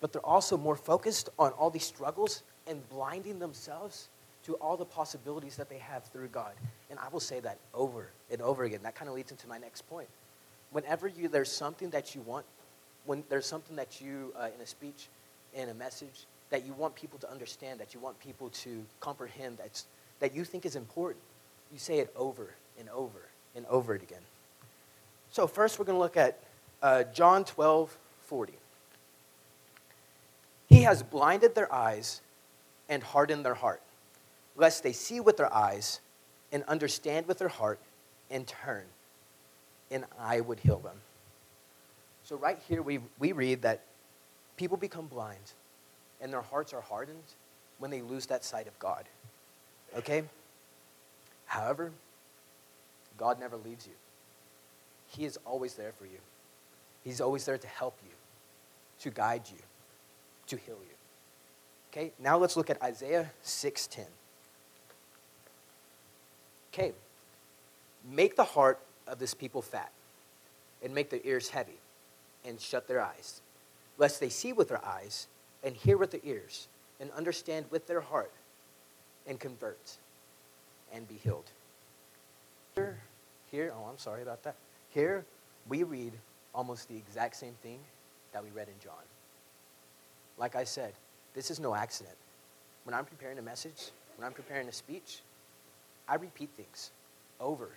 But 0.00 0.12
they're 0.12 0.26
also 0.26 0.56
more 0.56 0.76
focused 0.76 1.28
on 1.38 1.52
all 1.52 1.70
these 1.70 1.84
struggles 1.84 2.42
and 2.66 2.86
blinding 2.90 3.38
themselves 3.38 4.08
to 4.44 4.54
all 4.54 4.76
the 4.76 4.84
possibilities 4.84 5.56
that 5.56 5.68
they 5.68 5.78
have 5.78 6.04
through 6.06 6.28
God. 6.28 6.52
And 6.90 6.98
I 6.98 7.08
will 7.08 7.20
say 7.20 7.40
that 7.40 7.58
over 7.72 8.08
and 8.30 8.42
over 8.42 8.64
again. 8.64 8.80
That 8.82 8.94
kind 8.94 9.08
of 9.08 9.14
leads 9.14 9.30
into 9.30 9.46
my 9.46 9.58
next 9.58 9.82
point. 9.88 10.08
Whenever 10.72 11.06
you, 11.06 11.28
there's 11.28 11.52
something 11.52 11.90
that 11.90 12.14
you 12.14 12.22
want, 12.22 12.44
when 13.04 13.22
there's 13.28 13.46
something 13.46 13.76
that 13.76 14.00
you, 14.00 14.32
uh, 14.38 14.48
in 14.54 14.60
a 14.60 14.66
speech, 14.66 15.08
in 15.54 15.68
a 15.68 15.74
message, 15.74 16.26
that 16.50 16.66
you 16.66 16.72
want 16.74 16.94
people 16.94 17.18
to 17.18 17.30
understand, 17.30 17.80
that 17.80 17.94
you 17.94 18.00
want 18.00 18.18
people 18.20 18.50
to 18.50 18.84
comprehend, 19.00 19.58
that's, 19.58 19.86
that 20.20 20.34
you 20.34 20.44
think 20.44 20.66
is 20.66 20.76
important, 20.76 21.22
you 21.72 21.78
say 21.78 21.98
it 21.98 22.12
over 22.16 22.54
and 22.78 22.88
over 22.90 23.28
and 23.54 23.64
over 23.66 23.94
it 23.94 24.02
again. 24.02 24.20
So, 25.30 25.46
first, 25.46 25.78
we're 25.78 25.86
going 25.86 25.96
to 25.96 26.02
look 26.02 26.16
at 26.16 26.38
uh, 26.82 27.04
John 27.04 27.44
12 27.44 27.96
40. 28.26 28.52
He 30.68 30.82
has 30.82 31.02
blinded 31.02 31.54
their 31.54 31.72
eyes 31.72 32.20
and 32.88 33.02
hardened 33.02 33.44
their 33.44 33.54
heart 33.54 33.82
lest 34.56 34.82
they 34.82 34.92
see 34.92 35.20
with 35.20 35.36
their 35.36 35.52
eyes 35.52 36.00
and 36.50 36.62
understand 36.64 37.26
with 37.26 37.38
their 37.38 37.48
heart 37.48 37.78
and 38.30 38.46
turn, 38.46 38.84
and 39.90 40.04
I 40.18 40.40
would 40.40 40.60
heal 40.60 40.78
them. 40.78 40.96
So, 42.24 42.36
right 42.36 42.58
here, 42.68 42.82
we, 42.82 43.00
we 43.18 43.32
read 43.32 43.62
that 43.62 43.80
people 44.62 44.76
become 44.76 45.08
blind 45.08 45.54
and 46.20 46.32
their 46.32 46.40
hearts 46.40 46.72
are 46.72 46.80
hardened 46.80 47.34
when 47.80 47.90
they 47.90 48.00
lose 48.00 48.26
that 48.26 48.44
sight 48.44 48.68
of 48.68 48.78
God. 48.78 49.06
Okay? 49.96 50.22
However, 51.46 51.90
God 53.18 53.40
never 53.40 53.56
leaves 53.56 53.88
you, 53.88 53.94
He 55.08 55.24
is 55.24 55.36
always 55.44 55.74
there 55.74 55.90
for 55.98 56.06
you. 56.06 56.18
He's 57.02 57.20
always 57.20 57.44
there 57.44 57.58
to 57.58 57.66
help 57.66 57.98
you, 58.04 58.12
to 59.00 59.10
guide 59.10 59.42
you, 59.50 59.58
to 60.46 60.56
heal 60.56 60.78
you. 60.80 60.94
Okay, 61.90 62.12
now 62.20 62.38
let's 62.38 62.56
look 62.56 62.70
at 62.70 62.80
Isaiah 62.80 63.32
6:10. 63.42 64.06
Okay, 66.72 66.92
make 68.08 68.36
the 68.36 68.44
heart 68.44 68.78
of 69.08 69.18
this 69.18 69.34
people 69.34 69.60
fat, 69.60 69.90
and 70.84 70.94
make 70.94 71.10
their 71.10 71.20
ears 71.24 71.48
heavy, 71.48 71.78
and 72.44 72.60
shut 72.60 72.86
their 72.86 73.02
eyes, 73.02 73.41
lest 74.02 74.18
they 74.18 74.28
see 74.28 74.52
with 74.52 74.66
their 74.66 74.84
eyes, 74.84 75.28
and 75.62 75.76
hear 75.76 75.96
with 75.96 76.10
their 76.10 76.20
ears, 76.24 76.66
and 76.98 77.08
understand 77.12 77.64
with 77.70 77.86
their 77.86 78.00
heart, 78.00 78.32
and 79.28 79.38
convert, 79.38 79.96
and 80.92 81.06
be 81.06 81.14
healed. 81.14 81.48
Here, 82.74 82.98
here, 83.52 83.72
oh, 83.72 83.88
I'm 83.88 83.98
sorry 83.98 84.22
about 84.22 84.42
that. 84.42 84.56
Here, 84.90 85.24
we 85.68 85.84
read 85.84 86.12
almost 86.52 86.88
the 86.88 86.96
exact 86.96 87.36
same 87.36 87.54
thing 87.62 87.78
that 88.32 88.42
we 88.42 88.50
read 88.50 88.66
in 88.66 88.74
John. 88.82 89.04
Like 90.36 90.56
I 90.56 90.64
said, 90.64 90.94
this 91.32 91.48
is 91.48 91.60
no 91.60 91.72
accident. 91.72 92.16
When 92.82 92.94
I'm 92.94 93.04
preparing 93.04 93.38
a 93.38 93.42
message, 93.42 93.92
when 94.16 94.26
I'm 94.26 94.34
preparing 94.34 94.66
a 94.66 94.72
speech, 94.72 95.20
I 96.08 96.16
repeat 96.16 96.50
things 96.56 96.90
over 97.38 97.68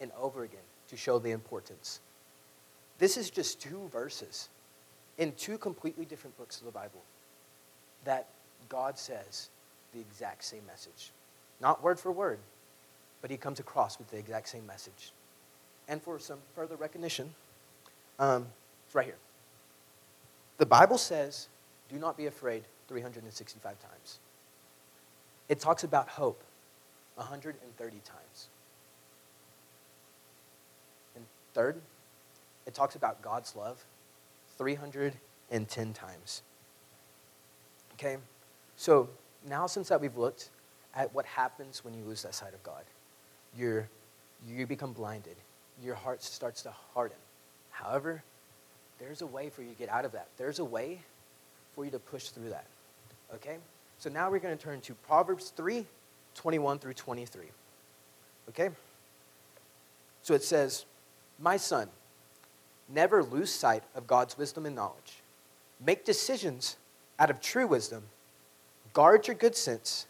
and 0.00 0.10
over 0.18 0.42
again 0.42 0.68
to 0.88 0.96
show 0.96 1.18
the 1.18 1.32
importance. 1.32 2.00
This 2.98 3.18
is 3.18 3.28
just 3.28 3.60
two 3.60 3.90
verses 3.92 4.48
in 5.20 5.32
two 5.32 5.58
completely 5.58 6.06
different 6.06 6.36
books 6.38 6.58
of 6.58 6.64
the 6.64 6.72
Bible 6.72 7.02
that 8.04 8.26
God 8.68 8.98
says 8.98 9.50
the 9.92 10.00
exact 10.00 10.42
same 10.42 10.66
message. 10.66 11.12
Not 11.60 11.82
word 11.82 12.00
for 12.00 12.10
word, 12.10 12.38
but 13.20 13.30
he 13.30 13.36
comes 13.36 13.60
across 13.60 13.98
with 13.98 14.10
the 14.10 14.16
exact 14.16 14.48
same 14.48 14.66
message. 14.66 15.12
And 15.88 16.02
for 16.02 16.18
some 16.18 16.38
further 16.54 16.74
recognition, 16.74 17.34
um, 18.18 18.46
it's 18.86 18.94
right 18.94 19.04
here. 19.04 19.18
The 20.56 20.66
Bible 20.66 20.96
says, 20.96 21.48
do 21.90 21.98
not 21.98 22.16
be 22.16 22.26
afraid 22.26 22.64
365 22.88 23.78
times. 23.78 24.18
It 25.50 25.60
talks 25.60 25.84
about 25.84 26.08
hope 26.08 26.42
130 27.16 27.90
times. 28.04 28.48
And 31.14 31.26
third, 31.52 31.80
it 32.66 32.72
talks 32.72 32.94
about 32.94 33.20
God's 33.20 33.54
love 33.54 33.84
310 34.60 35.94
times. 35.94 36.42
Okay? 37.94 38.18
So 38.76 39.08
now, 39.48 39.66
since 39.66 39.88
that 39.88 40.02
we've 40.02 40.18
looked 40.18 40.50
at 40.94 41.14
what 41.14 41.24
happens 41.24 41.82
when 41.82 41.94
you 41.94 42.04
lose 42.04 42.22
that 42.24 42.34
sight 42.34 42.52
of 42.52 42.62
God, 42.62 42.84
you're, 43.56 43.88
you 44.46 44.66
become 44.66 44.92
blinded. 44.92 45.36
Your 45.82 45.94
heart 45.94 46.22
starts 46.22 46.62
to 46.64 46.74
harden. 46.92 47.16
However, 47.70 48.22
there's 48.98 49.22
a 49.22 49.26
way 49.26 49.48
for 49.48 49.62
you 49.62 49.70
to 49.70 49.78
get 49.78 49.88
out 49.88 50.04
of 50.04 50.12
that. 50.12 50.28
There's 50.36 50.58
a 50.58 50.64
way 50.64 51.00
for 51.74 51.86
you 51.86 51.90
to 51.92 51.98
push 51.98 52.28
through 52.28 52.50
that. 52.50 52.66
Okay? 53.34 53.56
So 53.96 54.10
now 54.10 54.30
we're 54.30 54.40
going 54.40 54.56
to 54.56 54.62
turn 54.62 54.82
to 54.82 54.94
Proverbs 54.94 55.54
3 55.56 55.86
21 56.34 56.78
through 56.78 56.94
23. 56.94 57.46
Okay? 58.50 58.68
So 60.22 60.34
it 60.34 60.44
says, 60.44 60.84
My 61.38 61.56
son, 61.56 61.88
never 62.92 63.22
lose 63.22 63.50
sight 63.50 63.82
of 63.94 64.06
God's 64.06 64.36
wisdom 64.36 64.66
and 64.66 64.74
knowledge. 64.74 65.22
Make 65.84 66.04
decisions 66.04 66.76
out 67.18 67.30
of 67.30 67.40
true 67.40 67.66
wisdom. 67.66 68.04
Guard 68.92 69.26
your 69.26 69.36
good 69.36 69.56
sense, 69.56 70.06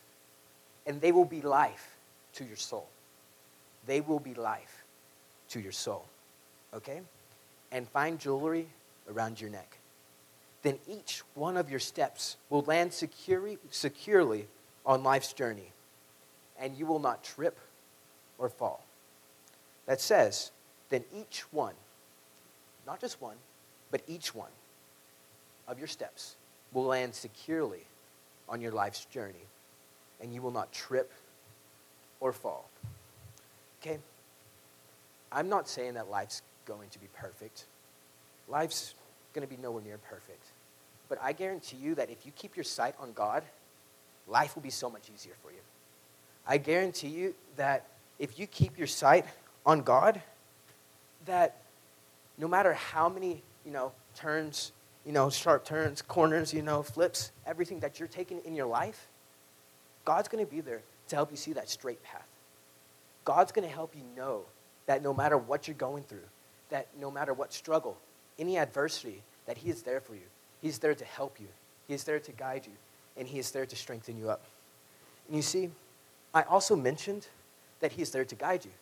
and 0.86 1.00
they 1.00 1.12
will 1.12 1.24
be 1.24 1.42
life 1.42 1.96
to 2.34 2.44
your 2.44 2.56
soul. 2.56 2.88
They 3.86 4.00
will 4.00 4.20
be 4.20 4.34
life 4.34 4.84
to 5.50 5.60
your 5.60 5.72
soul. 5.72 6.06
Okay? 6.74 7.00
And 7.72 7.88
find 7.88 8.18
jewelry 8.18 8.66
around 9.10 9.40
your 9.40 9.50
neck. 9.50 9.78
Then 10.62 10.78
each 10.88 11.22
one 11.34 11.56
of 11.56 11.70
your 11.70 11.78
steps 11.78 12.36
will 12.48 12.62
land 12.62 12.92
securely, 12.92 13.58
securely 13.70 14.46
on 14.84 15.02
life's 15.02 15.32
journey 15.32 15.72
and 16.60 16.76
you 16.76 16.86
will 16.86 16.98
not 16.98 17.24
trip 17.24 17.58
or 18.38 18.48
fall. 18.48 18.84
That 19.86 20.00
says, 20.00 20.52
then 20.90 21.04
each 21.16 21.44
one, 21.50 21.74
not 22.86 23.00
just 23.00 23.20
one, 23.20 23.36
but 23.90 24.02
each 24.06 24.34
one 24.34 24.50
of 25.68 25.78
your 25.78 25.88
steps 25.88 26.36
will 26.72 26.84
land 26.84 27.14
securely 27.14 27.84
on 28.48 28.60
your 28.60 28.72
life's 28.72 29.04
journey, 29.06 29.46
and 30.20 30.34
you 30.34 30.42
will 30.42 30.50
not 30.50 30.72
trip 30.72 31.12
or 32.20 32.32
fall. 32.32 32.68
Okay? 33.80 33.98
I'm 35.32 35.48
not 35.48 35.68
saying 35.68 35.94
that 35.94 36.10
life's 36.10 36.42
going 36.66 36.88
to 36.90 36.98
be 36.98 37.06
perfect. 37.14 37.64
Life's 38.48 38.94
going 39.32 39.46
to 39.46 39.52
be 39.52 39.60
nowhere 39.60 39.82
near 39.82 39.98
perfect. 39.98 40.44
But 41.08 41.18
I 41.22 41.32
guarantee 41.32 41.76
you 41.76 41.94
that 41.96 42.10
if 42.10 42.26
you 42.26 42.32
keep 42.32 42.56
your 42.56 42.64
sight 42.64 42.94
on 42.98 43.12
God, 43.12 43.42
life 44.28 44.54
will 44.54 44.62
be 44.62 44.70
so 44.70 44.90
much 44.90 45.10
easier 45.14 45.34
for 45.42 45.50
you. 45.50 45.58
I 46.46 46.58
guarantee 46.58 47.08
you 47.08 47.34
that 47.56 47.86
if 48.18 48.38
you 48.38 48.46
keep 48.46 48.78
your 48.78 48.86
sight 48.86 49.24
on 49.64 49.82
God, 49.82 50.20
that 51.26 51.59
no 52.40 52.48
matter 52.48 52.72
how 52.72 53.08
many, 53.08 53.42
you 53.66 53.70
know, 53.70 53.92
turns, 54.16 54.72
you 55.04 55.12
know, 55.12 55.28
sharp 55.28 55.64
turns, 55.64 56.00
corners, 56.00 56.54
you 56.54 56.62
know, 56.62 56.82
flips, 56.82 57.32
everything 57.46 57.80
that 57.80 57.98
you're 57.98 58.08
taking 58.08 58.40
in 58.44 58.54
your 58.54 58.66
life, 58.66 59.08
God's 60.06 60.28
going 60.28 60.44
to 60.44 60.50
be 60.50 60.62
there 60.62 60.80
to 61.08 61.16
help 61.16 61.30
you 61.30 61.36
see 61.36 61.52
that 61.52 61.68
straight 61.68 62.02
path. 62.02 62.26
God's 63.24 63.52
going 63.52 63.68
to 63.68 63.72
help 63.72 63.94
you 63.94 64.02
know 64.16 64.42
that 64.86 65.02
no 65.02 65.12
matter 65.12 65.36
what 65.36 65.68
you're 65.68 65.76
going 65.76 66.02
through, 66.04 66.24
that 66.70 66.86
no 66.98 67.10
matter 67.10 67.34
what 67.34 67.52
struggle, 67.52 67.98
any 68.38 68.56
adversity, 68.56 69.22
that 69.46 69.58
He 69.58 69.68
is 69.68 69.82
there 69.82 70.00
for 70.00 70.14
you. 70.14 70.28
He's 70.62 70.78
there 70.78 70.94
to 70.94 71.04
help 71.04 71.38
you. 71.38 71.48
He 71.88 71.94
is 71.94 72.04
there 72.04 72.20
to 72.20 72.32
guide 72.32 72.64
you, 72.66 72.72
and 73.18 73.28
He 73.28 73.38
is 73.38 73.50
there 73.50 73.66
to 73.66 73.76
strengthen 73.76 74.16
you 74.18 74.30
up. 74.30 74.42
And 75.26 75.36
you 75.36 75.42
see, 75.42 75.70
I 76.32 76.42
also 76.42 76.74
mentioned 76.74 77.26
that 77.80 77.92
He 77.92 78.00
is 78.00 78.10
there 78.10 78.24
to 78.24 78.34
guide 78.34 78.64
you. 78.64 78.72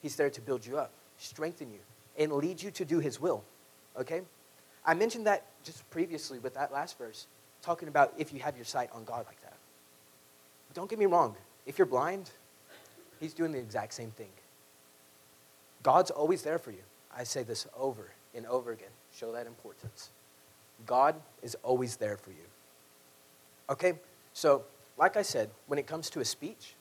He's 0.00 0.16
there 0.16 0.30
to 0.30 0.40
build 0.40 0.64
you 0.64 0.78
up, 0.78 0.90
strengthen 1.18 1.70
you, 1.70 1.80
and 2.18 2.32
lead 2.32 2.62
you 2.62 2.70
to 2.72 2.84
do 2.84 3.00
His 3.00 3.20
will. 3.20 3.42
Okay? 3.98 4.22
I 4.84 4.94
mentioned 4.94 5.26
that 5.26 5.44
just 5.64 5.88
previously 5.90 6.38
with 6.38 6.54
that 6.54 6.72
last 6.72 6.98
verse, 6.98 7.26
talking 7.62 7.88
about 7.88 8.12
if 8.18 8.32
you 8.32 8.40
have 8.40 8.56
your 8.56 8.64
sight 8.64 8.90
on 8.92 9.04
God 9.04 9.24
like 9.26 9.40
that. 9.42 9.56
Don't 10.74 10.90
get 10.90 10.98
me 10.98 11.06
wrong. 11.06 11.36
If 11.66 11.78
you're 11.78 11.86
blind, 11.86 12.30
He's 13.20 13.32
doing 13.32 13.52
the 13.52 13.58
exact 13.58 13.94
same 13.94 14.10
thing. 14.10 14.28
God's 15.82 16.10
always 16.10 16.42
there 16.42 16.58
for 16.58 16.70
you. 16.72 16.82
I 17.16 17.24
say 17.24 17.42
this 17.42 17.66
over 17.78 18.10
and 18.34 18.44
over 18.46 18.72
again. 18.72 18.88
Show 19.14 19.32
that 19.32 19.46
importance. 19.46 20.10
God 20.86 21.14
is 21.42 21.56
always 21.62 21.96
there 21.96 22.16
for 22.16 22.30
you. 22.30 22.44
Okay? 23.70 23.94
So, 24.32 24.64
like 24.98 25.16
I 25.16 25.22
said, 25.22 25.50
when 25.66 25.78
it 25.78 25.86
comes 25.86 26.10
to 26.10 26.20
a 26.20 26.24
speech, 26.24 26.74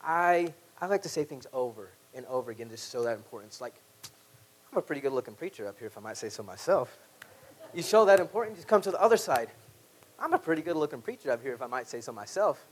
I, 0.00 0.52
I 0.80 0.86
like 0.86 1.02
to 1.02 1.08
say 1.08 1.24
things 1.24 1.46
over 1.52 1.88
and 2.14 2.24
over 2.26 2.50
again 2.50 2.68
to 2.68 2.76
show 2.76 3.02
that 3.04 3.16
importance. 3.16 3.60
Like, 3.60 3.74
I'm 4.72 4.78
a 4.78 4.82
pretty 4.82 5.02
good 5.02 5.12
looking 5.12 5.34
preacher 5.34 5.66
up 5.66 5.78
here, 5.78 5.86
if 5.86 5.98
I 5.98 6.00
might 6.00 6.16
say 6.16 6.30
so 6.30 6.42
myself. 6.42 6.98
You 7.74 7.82
show 7.82 8.06
that 8.06 8.20
importance, 8.20 8.58
you 8.58 8.64
come 8.64 8.80
to 8.82 8.90
the 8.90 9.00
other 9.00 9.18
side. 9.18 9.50
I'm 10.18 10.32
a 10.32 10.38
pretty 10.38 10.62
good 10.62 10.76
looking 10.76 11.02
preacher 11.02 11.30
up 11.30 11.42
here, 11.42 11.52
if 11.52 11.60
I 11.60 11.66
might 11.66 11.88
say 11.88 12.00
so 12.00 12.12
myself. 12.12 12.64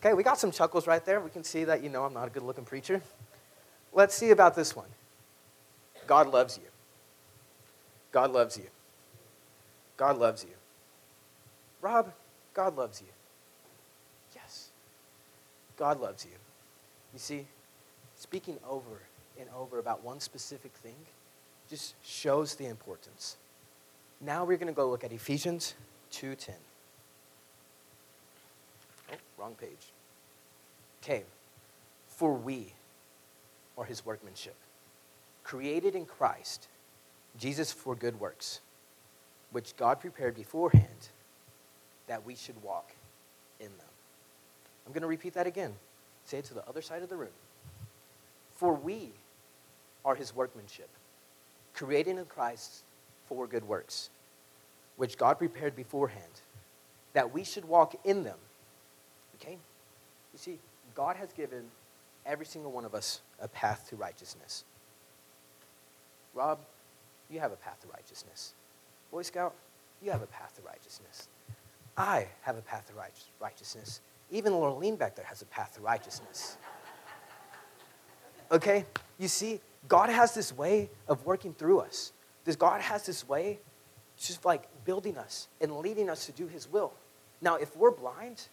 Okay, 0.00 0.14
we 0.14 0.22
got 0.22 0.38
some 0.38 0.50
chuckles 0.50 0.86
right 0.86 1.04
there. 1.04 1.20
We 1.20 1.30
can 1.30 1.44
see 1.44 1.64
that 1.64 1.82
you 1.82 1.90
know 1.90 2.04
I'm 2.04 2.14
not 2.14 2.28
a 2.28 2.30
good 2.30 2.42
looking 2.42 2.64
preacher. 2.64 3.02
Let's 3.92 4.14
see 4.14 4.30
about 4.30 4.54
this 4.54 4.74
one. 4.74 4.88
God 6.06 6.28
loves 6.28 6.56
you. 6.56 6.68
God 8.10 8.32
loves 8.32 8.56
you. 8.56 8.66
God 9.98 10.16
loves 10.18 10.44
you. 10.44 10.54
Rob, 11.82 12.12
God 12.54 12.76
loves 12.76 13.02
you. 13.02 13.08
Yes. 14.34 14.70
God 15.76 16.00
loves 16.00 16.24
you. 16.24 16.32
You 17.12 17.18
see, 17.18 17.46
speaking 18.16 18.58
over 18.66 19.02
and 19.40 19.48
over 19.56 19.78
about 19.78 20.04
one 20.04 20.20
specific 20.20 20.72
thing 20.72 20.96
just 21.68 21.94
shows 22.04 22.56
the 22.56 22.66
importance. 22.66 23.36
Now 24.20 24.44
we're 24.44 24.58
going 24.58 24.66
to 24.66 24.74
go 24.74 24.90
look 24.90 25.04
at 25.04 25.12
Ephesians 25.12 25.74
2:10. 26.12 26.50
Oh, 29.12 29.16
wrong 29.38 29.54
page. 29.54 29.92
Okay. 31.02 31.24
For 32.08 32.34
we 32.34 32.74
are 33.78 33.84
his 33.84 34.04
workmanship, 34.04 34.56
created 35.42 35.94
in 35.94 36.04
Christ, 36.04 36.68
Jesus 37.38 37.72
for 37.72 37.94
good 37.94 38.20
works, 38.20 38.60
which 39.52 39.74
God 39.76 40.00
prepared 40.00 40.34
beforehand 40.34 41.08
that 42.08 42.26
we 42.26 42.34
should 42.34 42.62
walk 42.62 42.90
in 43.58 43.68
them. 43.68 43.86
I'm 44.84 44.92
going 44.92 45.02
to 45.02 45.08
repeat 45.08 45.34
that 45.34 45.46
again. 45.46 45.72
Say 46.26 46.38
it 46.38 46.44
to 46.46 46.54
the 46.54 46.68
other 46.68 46.82
side 46.82 47.02
of 47.02 47.08
the 47.08 47.16
room. 47.16 47.30
For 48.56 48.74
we 48.74 49.12
are 50.04 50.14
his 50.14 50.34
workmanship, 50.34 50.88
created 51.74 52.18
in 52.18 52.24
Christ 52.24 52.82
for 53.26 53.46
good 53.46 53.66
works, 53.66 54.10
which 54.96 55.16
God 55.16 55.38
prepared 55.38 55.76
beforehand 55.76 56.42
that 57.12 57.32
we 57.32 57.44
should 57.44 57.64
walk 57.64 57.98
in 58.04 58.24
them. 58.24 58.38
Okay? 59.36 59.58
You 60.32 60.38
see, 60.38 60.58
God 60.94 61.16
has 61.16 61.32
given 61.32 61.64
every 62.26 62.46
single 62.46 62.70
one 62.70 62.84
of 62.84 62.94
us 62.94 63.20
a 63.40 63.48
path 63.48 63.88
to 63.90 63.96
righteousness. 63.96 64.64
Rob, 66.34 66.58
you 67.28 67.40
have 67.40 67.52
a 67.52 67.56
path 67.56 67.80
to 67.82 67.88
righteousness. 67.88 68.54
Boy 69.10 69.22
Scout, 69.22 69.54
you 70.02 70.10
have 70.10 70.22
a 70.22 70.26
path 70.26 70.54
to 70.56 70.62
righteousness. 70.62 71.28
I 71.96 72.28
have 72.42 72.56
a 72.56 72.62
path 72.62 72.86
to 72.88 72.92
righteousness. 73.40 74.00
Even 74.30 74.52
Lorleen 74.52 74.96
back 74.96 75.16
there 75.16 75.24
has 75.24 75.42
a 75.42 75.46
path 75.46 75.74
to 75.74 75.80
righteousness. 75.80 76.56
Okay? 78.52 78.84
You 79.18 79.28
see, 79.28 79.60
God 79.88 80.10
has 80.10 80.34
this 80.34 80.52
way 80.52 80.90
of 81.08 81.24
working 81.24 81.54
through 81.54 81.80
us. 81.80 82.12
This 82.44 82.56
God 82.56 82.80
has 82.80 83.06
this 83.06 83.28
way 83.28 83.60
just 84.18 84.44
like 84.44 84.68
building 84.84 85.16
us 85.16 85.48
and 85.60 85.78
leading 85.78 86.10
us 86.10 86.26
to 86.26 86.32
do 86.32 86.46
his 86.46 86.70
will. 86.70 86.92
Now, 87.40 87.56
if 87.56 87.74
we're 87.76 87.90
blind, 87.90 88.48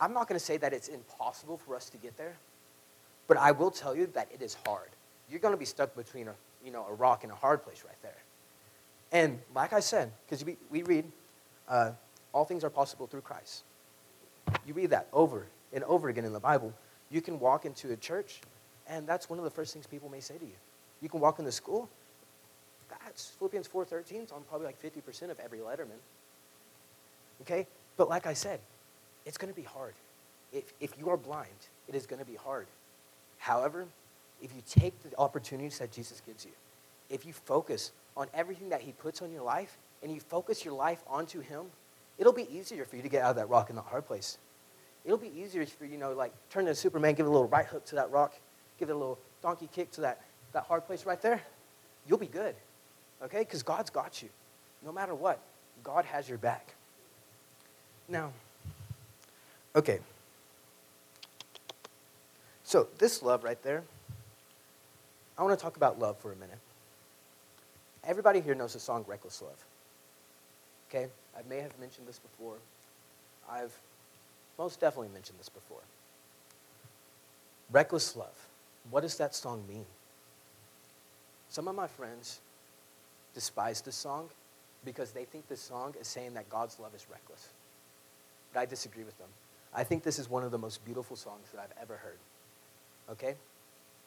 I'm 0.00 0.12
not 0.12 0.28
going 0.28 0.38
to 0.38 0.44
say 0.44 0.56
that 0.56 0.72
it's 0.72 0.88
impossible 0.88 1.56
for 1.56 1.76
us 1.76 1.88
to 1.90 1.96
get 1.96 2.16
there, 2.16 2.36
but 3.28 3.36
I 3.36 3.52
will 3.52 3.70
tell 3.70 3.94
you 3.94 4.06
that 4.14 4.28
it 4.32 4.42
is 4.42 4.56
hard. 4.66 4.90
You're 5.30 5.40
going 5.40 5.54
to 5.54 5.58
be 5.58 5.64
stuck 5.64 5.94
between 5.94 6.28
a, 6.28 6.34
you 6.64 6.72
know, 6.72 6.86
a 6.88 6.94
rock 6.94 7.22
and 7.22 7.32
a 7.32 7.36
hard 7.36 7.62
place 7.64 7.84
right 7.86 8.02
there. 8.02 8.16
And 9.12 9.38
like 9.54 9.72
I 9.72 9.80
said, 9.80 10.10
because 10.26 10.44
we, 10.44 10.56
we 10.70 10.82
read, 10.82 11.04
uh, 11.68 11.92
all 12.32 12.44
things 12.44 12.64
are 12.64 12.70
possible 12.70 13.06
through 13.06 13.20
Christ. 13.20 13.62
You 14.66 14.74
read 14.74 14.90
that 14.90 15.06
over 15.12 15.46
and 15.72 15.84
over 15.84 16.08
again 16.08 16.24
in 16.24 16.32
the 16.32 16.40
Bible. 16.40 16.74
You 17.10 17.20
can 17.20 17.38
walk 17.38 17.64
into 17.64 17.92
a 17.92 17.96
church, 17.96 18.40
and 18.88 19.06
that's 19.06 19.30
one 19.30 19.38
of 19.38 19.44
the 19.44 19.50
first 19.50 19.72
things 19.72 19.86
people 19.86 20.08
may 20.08 20.20
say 20.20 20.36
to 20.36 20.44
you. 20.44 20.56
You 21.00 21.08
can 21.08 21.20
walk 21.20 21.38
into 21.38 21.52
school. 21.52 21.88
That's 22.88 23.30
Philippians 23.38 23.68
4.13. 23.68 24.12
It's 24.22 24.32
on 24.32 24.42
probably 24.48 24.66
like 24.66 24.80
50% 24.80 25.30
of 25.30 25.38
every 25.40 25.58
letterman. 25.58 26.00
Okay? 27.42 27.66
But 27.96 28.08
like 28.08 28.26
I 28.26 28.34
said, 28.34 28.60
it's 29.26 29.38
going 29.38 29.52
to 29.52 29.56
be 29.58 29.66
hard. 29.66 29.94
If, 30.52 30.72
if 30.80 30.98
you 30.98 31.08
are 31.10 31.16
blind, 31.16 31.48
it 31.88 31.94
is 31.94 32.06
going 32.06 32.20
to 32.20 32.30
be 32.30 32.36
hard. 32.36 32.66
However, 33.38 33.86
if 34.42 34.54
you 34.54 34.62
take 34.68 34.94
the 35.02 35.16
opportunities 35.18 35.78
that 35.78 35.90
Jesus 35.90 36.22
gives 36.24 36.44
you, 36.44 36.52
if 37.10 37.26
you 37.26 37.32
focus 37.32 37.92
on 38.16 38.28
everything 38.34 38.68
that 38.70 38.80
he 38.80 38.92
puts 38.92 39.22
on 39.22 39.32
your 39.32 39.42
life 39.42 39.76
and 40.02 40.12
you 40.12 40.20
focus 40.20 40.64
your 40.64 40.74
life 40.74 41.02
onto 41.06 41.40
him, 41.40 41.64
it'll 42.18 42.32
be 42.32 42.48
easier 42.54 42.84
for 42.84 42.96
you 42.96 43.02
to 43.02 43.08
get 43.08 43.22
out 43.22 43.30
of 43.30 43.36
that 43.36 43.48
rock 43.48 43.70
in 43.70 43.76
the 43.76 43.82
hard 43.82 44.06
place. 44.06 44.38
It'll 45.04 45.18
be 45.18 45.32
easier 45.38 45.66
for 45.66 45.84
you, 45.84 45.98
know, 45.98 46.12
like 46.12 46.32
turn 46.48 46.64
to 46.66 46.74
Superman, 46.74 47.14
give 47.14 47.26
a 47.26 47.30
little 47.30 47.48
right 47.48 47.66
hook 47.66 47.84
to 47.86 47.96
that 47.96 48.10
rock, 48.10 48.34
give 48.78 48.88
it 48.88 48.92
a 48.92 48.96
little 48.96 49.18
donkey 49.42 49.68
kick 49.72 49.90
to 49.92 50.02
that, 50.02 50.20
that 50.52 50.64
hard 50.64 50.86
place 50.86 51.06
right 51.06 51.20
there. 51.20 51.42
You'll 52.08 52.18
be 52.18 52.26
good, 52.26 52.54
okay? 53.22 53.40
Because 53.40 53.62
God's 53.62 53.90
got 53.90 54.22
you. 54.22 54.28
No 54.84 54.92
matter 54.92 55.14
what, 55.14 55.40
God 55.82 56.04
has 56.04 56.28
your 56.28 56.38
back. 56.38 56.74
Now, 58.08 58.32
okay. 59.74 60.00
So, 62.64 62.88
this 62.98 63.22
love 63.22 63.44
right 63.44 63.62
there, 63.62 63.82
I 65.38 65.42
want 65.42 65.58
to 65.58 65.62
talk 65.62 65.76
about 65.76 65.98
love 65.98 66.18
for 66.18 66.32
a 66.32 66.36
minute. 66.36 66.58
Everybody 68.06 68.40
here 68.40 68.54
knows 68.54 68.74
the 68.74 68.80
song 68.80 69.04
Reckless 69.08 69.40
Love. 69.40 69.64
Okay? 70.88 71.08
I 71.36 71.40
may 71.48 71.60
have 71.60 71.78
mentioned 71.78 72.06
this 72.06 72.18
before. 72.18 72.56
I've 73.50 73.76
most 74.58 74.80
definitely 74.80 75.08
mentioned 75.12 75.38
this 75.38 75.48
before. 75.48 75.80
Reckless 77.70 78.14
love. 78.14 78.43
What 78.90 79.00
does 79.00 79.16
that 79.16 79.34
song 79.34 79.64
mean? 79.68 79.86
Some 81.48 81.68
of 81.68 81.74
my 81.74 81.86
friends 81.86 82.40
despise 83.34 83.80
this 83.80 83.96
song 83.96 84.28
because 84.84 85.12
they 85.12 85.24
think 85.24 85.48
this 85.48 85.60
song 85.60 85.94
is 86.00 86.06
saying 86.06 86.34
that 86.34 86.48
God's 86.48 86.78
love 86.78 86.94
is 86.94 87.06
reckless. 87.10 87.48
But 88.52 88.60
I 88.60 88.66
disagree 88.66 89.04
with 89.04 89.16
them. 89.18 89.28
I 89.74 89.84
think 89.84 90.02
this 90.02 90.18
is 90.18 90.28
one 90.28 90.44
of 90.44 90.50
the 90.50 90.58
most 90.58 90.84
beautiful 90.84 91.16
songs 91.16 91.48
that 91.52 91.60
I've 91.60 91.82
ever 91.82 91.96
heard. 91.96 92.18
Okay? 93.10 93.34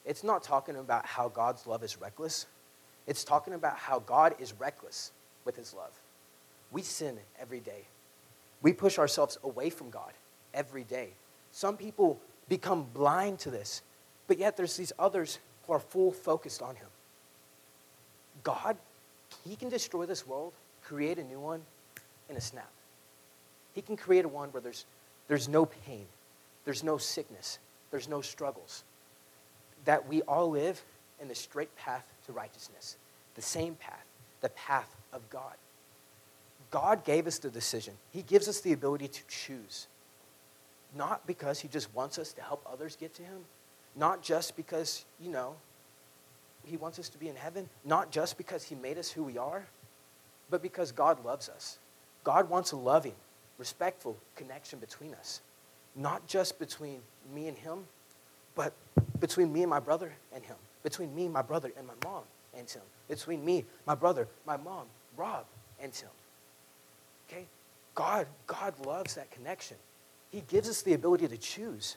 It's 0.04 0.24
not 0.24 0.42
talking 0.42 0.76
about 0.76 1.04
how 1.04 1.28
God's 1.28 1.66
love 1.66 1.82
is 1.82 2.00
reckless. 2.00 2.46
It's 3.06 3.24
talking 3.24 3.54
about 3.54 3.76
how 3.76 3.98
God 4.00 4.34
is 4.38 4.54
reckless 4.58 5.12
with 5.44 5.56
his 5.56 5.74
love. 5.74 5.92
We 6.70 6.82
sin 6.82 7.18
every 7.40 7.60
day. 7.60 7.86
We 8.62 8.72
push 8.72 8.98
ourselves 8.98 9.38
away 9.44 9.70
from 9.70 9.90
God 9.90 10.12
every 10.54 10.84
day. 10.84 11.10
Some 11.52 11.76
people 11.76 12.18
become 12.48 12.86
blind 12.94 13.38
to 13.40 13.50
this, 13.50 13.82
but 14.28 14.38
yet 14.38 14.56
there's 14.56 14.76
these 14.76 14.92
others 14.98 15.40
who 15.66 15.72
are 15.72 15.80
full 15.80 16.12
focused 16.12 16.62
on 16.62 16.76
Him. 16.76 16.86
God, 18.44 18.76
He 19.44 19.56
can 19.56 19.68
destroy 19.68 20.06
this 20.06 20.26
world, 20.26 20.52
create 20.84 21.18
a 21.18 21.24
new 21.24 21.40
one 21.40 21.62
in 22.30 22.36
a 22.36 22.40
snap. 22.40 22.70
He 23.74 23.82
can 23.82 23.96
create 23.96 24.24
a 24.24 24.28
one 24.28 24.50
where 24.50 24.60
there's, 24.60 24.84
there's 25.26 25.48
no 25.48 25.66
pain, 25.66 26.04
there's 26.64 26.84
no 26.84 26.98
sickness, 26.98 27.58
there's 27.90 28.08
no 28.08 28.20
struggles. 28.20 28.84
That 29.84 30.06
we 30.08 30.22
all 30.22 30.50
live 30.50 30.80
in 31.20 31.28
the 31.28 31.34
straight 31.34 31.74
path 31.76 32.04
to 32.26 32.32
righteousness, 32.32 32.96
the 33.34 33.42
same 33.42 33.74
path, 33.74 34.04
the 34.40 34.50
path 34.50 34.94
of 35.12 35.28
God. 35.30 35.54
God 36.70 37.04
gave 37.04 37.26
us 37.26 37.38
the 37.38 37.50
decision. 37.50 37.94
He 38.12 38.22
gives 38.22 38.46
us 38.46 38.60
the 38.60 38.72
ability 38.72 39.08
to 39.08 39.20
choose. 39.26 39.86
Not 40.96 41.26
because 41.26 41.60
He 41.60 41.68
just 41.68 41.94
wants 41.94 42.18
us 42.18 42.32
to 42.34 42.42
help 42.42 42.66
others 42.70 42.96
get 42.96 43.14
to 43.14 43.22
Him, 43.22 43.44
not 43.98 44.22
just 44.22 44.56
because, 44.56 45.04
you 45.20 45.30
know, 45.30 45.56
He 46.64 46.76
wants 46.76 46.98
us 46.98 47.08
to 47.10 47.18
be 47.18 47.28
in 47.28 47.36
heaven, 47.36 47.68
not 47.84 48.10
just 48.10 48.38
because 48.38 48.62
He 48.62 48.74
made 48.74 48.96
us 48.96 49.10
who 49.10 49.24
we 49.24 49.36
are, 49.36 49.66
but 50.50 50.62
because 50.62 50.92
God 50.92 51.24
loves 51.24 51.48
us. 51.48 51.78
God 52.24 52.48
wants 52.48 52.72
a 52.72 52.76
loving, 52.76 53.14
respectful 53.58 54.16
connection 54.36 54.78
between 54.78 55.14
us, 55.14 55.40
not 55.96 56.26
just 56.26 56.58
between 56.58 57.00
me 57.34 57.48
and 57.48 57.56
Him, 57.56 57.84
but 58.54 58.72
between 59.20 59.52
me 59.52 59.62
and 59.62 59.70
my 59.70 59.80
brother 59.80 60.12
and 60.34 60.44
Him, 60.44 60.56
between 60.82 61.14
me, 61.14 61.28
my 61.28 61.42
brother, 61.42 61.72
and 61.76 61.86
my 61.86 61.94
mom 62.04 62.22
and 62.56 62.68
Him, 62.70 62.82
between 63.08 63.44
me, 63.44 63.64
my 63.86 63.94
brother, 63.94 64.28
my 64.46 64.56
mom, 64.56 64.86
Rob, 65.16 65.44
and 65.80 65.94
Him. 65.94 66.08
Okay? 67.28 67.46
God, 67.94 68.26
God 68.46 68.74
loves 68.86 69.14
that 69.16 69.30
connection. 69.30 69.76
He 70.30 70.42
gives 70.42 70.68
us 70.68 70.82
the 70.82 70.94
ability 70.94 71.28
to 71.28 71.36
choose. 71.36 71.96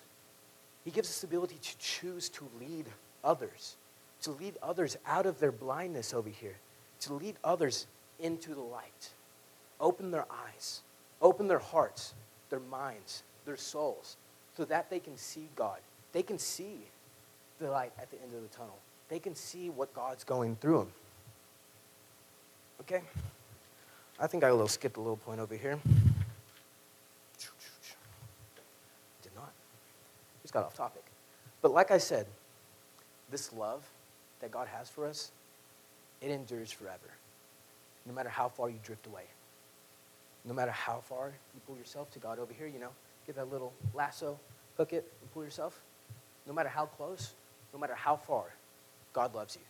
He 0.84 0.92
gives 0.92 1.10
us 1.10 1.20
the 1.20 1.28
ability 1.28 1.58
to 1.62 1.78
choose 1.78 2.30
to 2.30 2.50
lead 2.60 2.86
others, 3.24 3.76
to 4.24 4.32
lead 4.32 4.56
others 4.62 4.98
out 5.06 5.26
of 5.26 5.40
their 5.40 5.52
blindness 5.52 6.14
over 6.14 6.30
here, 6.30 6.58
to 7.02 7.14
lead 7.14 7.36
others 7.44 7.88
into 8.20 8.54
the 8.56 8.62
light. 8.62 9.10
Open 9.80 10.12
their 10.12 10.26
eyes, 10.30 10.82
open 11.22 11.48
their 11.48 11.60
hearts, 11.60 12.14
their 12.50 12.60
minds, 12.60 13.24
their 13.46 13.58
souls, 13.58 14.18
so 14.56 14.66
that 14.66 14.90
they 14.90 15.00
can 15.00 15.18
see 15.18 15.48
God. 15.56 15.80
They 16.14 16.24
can 16.24 16.38
see 16.38 16.78
the 17.60 17.70
light 17.70 17.92
at 18.00 18.10
the 18.12 18.22
end 18.22 18.34
of 18.36 18.42
the 18.42 18.56
tunnel. 18.56 18.78
They 19.10 19.20
can 19.20 19.36
see 19.36 19.70
what 19.70 19.94
God's 19.94 20.24
going 20.24 20.56
through 20.58 20.80
them. 20.80 20.92
Okay? 22.82 23.02
I 24.20 24.28
think 24.28 24.44
I 24.44 24.52
little 24.52 24.68
skipped 24.68 24.98
a 24.98 25.00
little 25.00 25.18
point 25.18 25.40
over 25.40 25.56
here. 25.56 25.80
Did 29.22 29.32
not. 29.36 29.52
Just 30.52 30.54
got 30.54 30.66
off 30.66 30.76
topic. 30.76 31.06
But 31.62 31.72
like 31.72 31.92
I 31.92 31.98
said, 31.98 32.26
this 33.30 33.54
love 33.54 33.90
that 34.42 34.52
God 34.52 34.68
has 34.68 34.90
for 34.90 35.08
us, 35.08 35.32
it 36.20 36.30
endures 36.30 36.74
forever. 36.74 37.10
No 38.06 38.14
matter 38.14 38.28
how 38.28 38.50
far 38.50 38.70
you 38.70 38.78
drift 38.84 39.08
away. 39.08 39.24
No 40.44 40.54
matter 40.54 40.72
how 40.72 41.00
far 41.08 41.32
you 41.54 41.62
pull 41.66 41.78
yourself 41.78 42.12
to 42.12 42.20
God 42.20 42.38
over 42.38 42.52
here, 42.52 42.68
you 42.68 42.80
know, 42.80 42.90
get 43.26 43.38
that 43.38 43.50
little 43.50 43.72
lasso, 43.94 44.38
hook 44.76 44.92
it, 44.92 45.10
and 45.22 45.34
pull 45.34 45.46
yourself. 45.46 45.80
No 46.46 46.52
matter 46.52 46.68
how 46.68 46.86
close, 46.86 47.32
no 47.74 47.80
matter 47.80 47.96
how 47.96 48.18
far, 48.18 48.54
God 49.14 49.34
loves 49.34 49.56
you. 49.56 49.62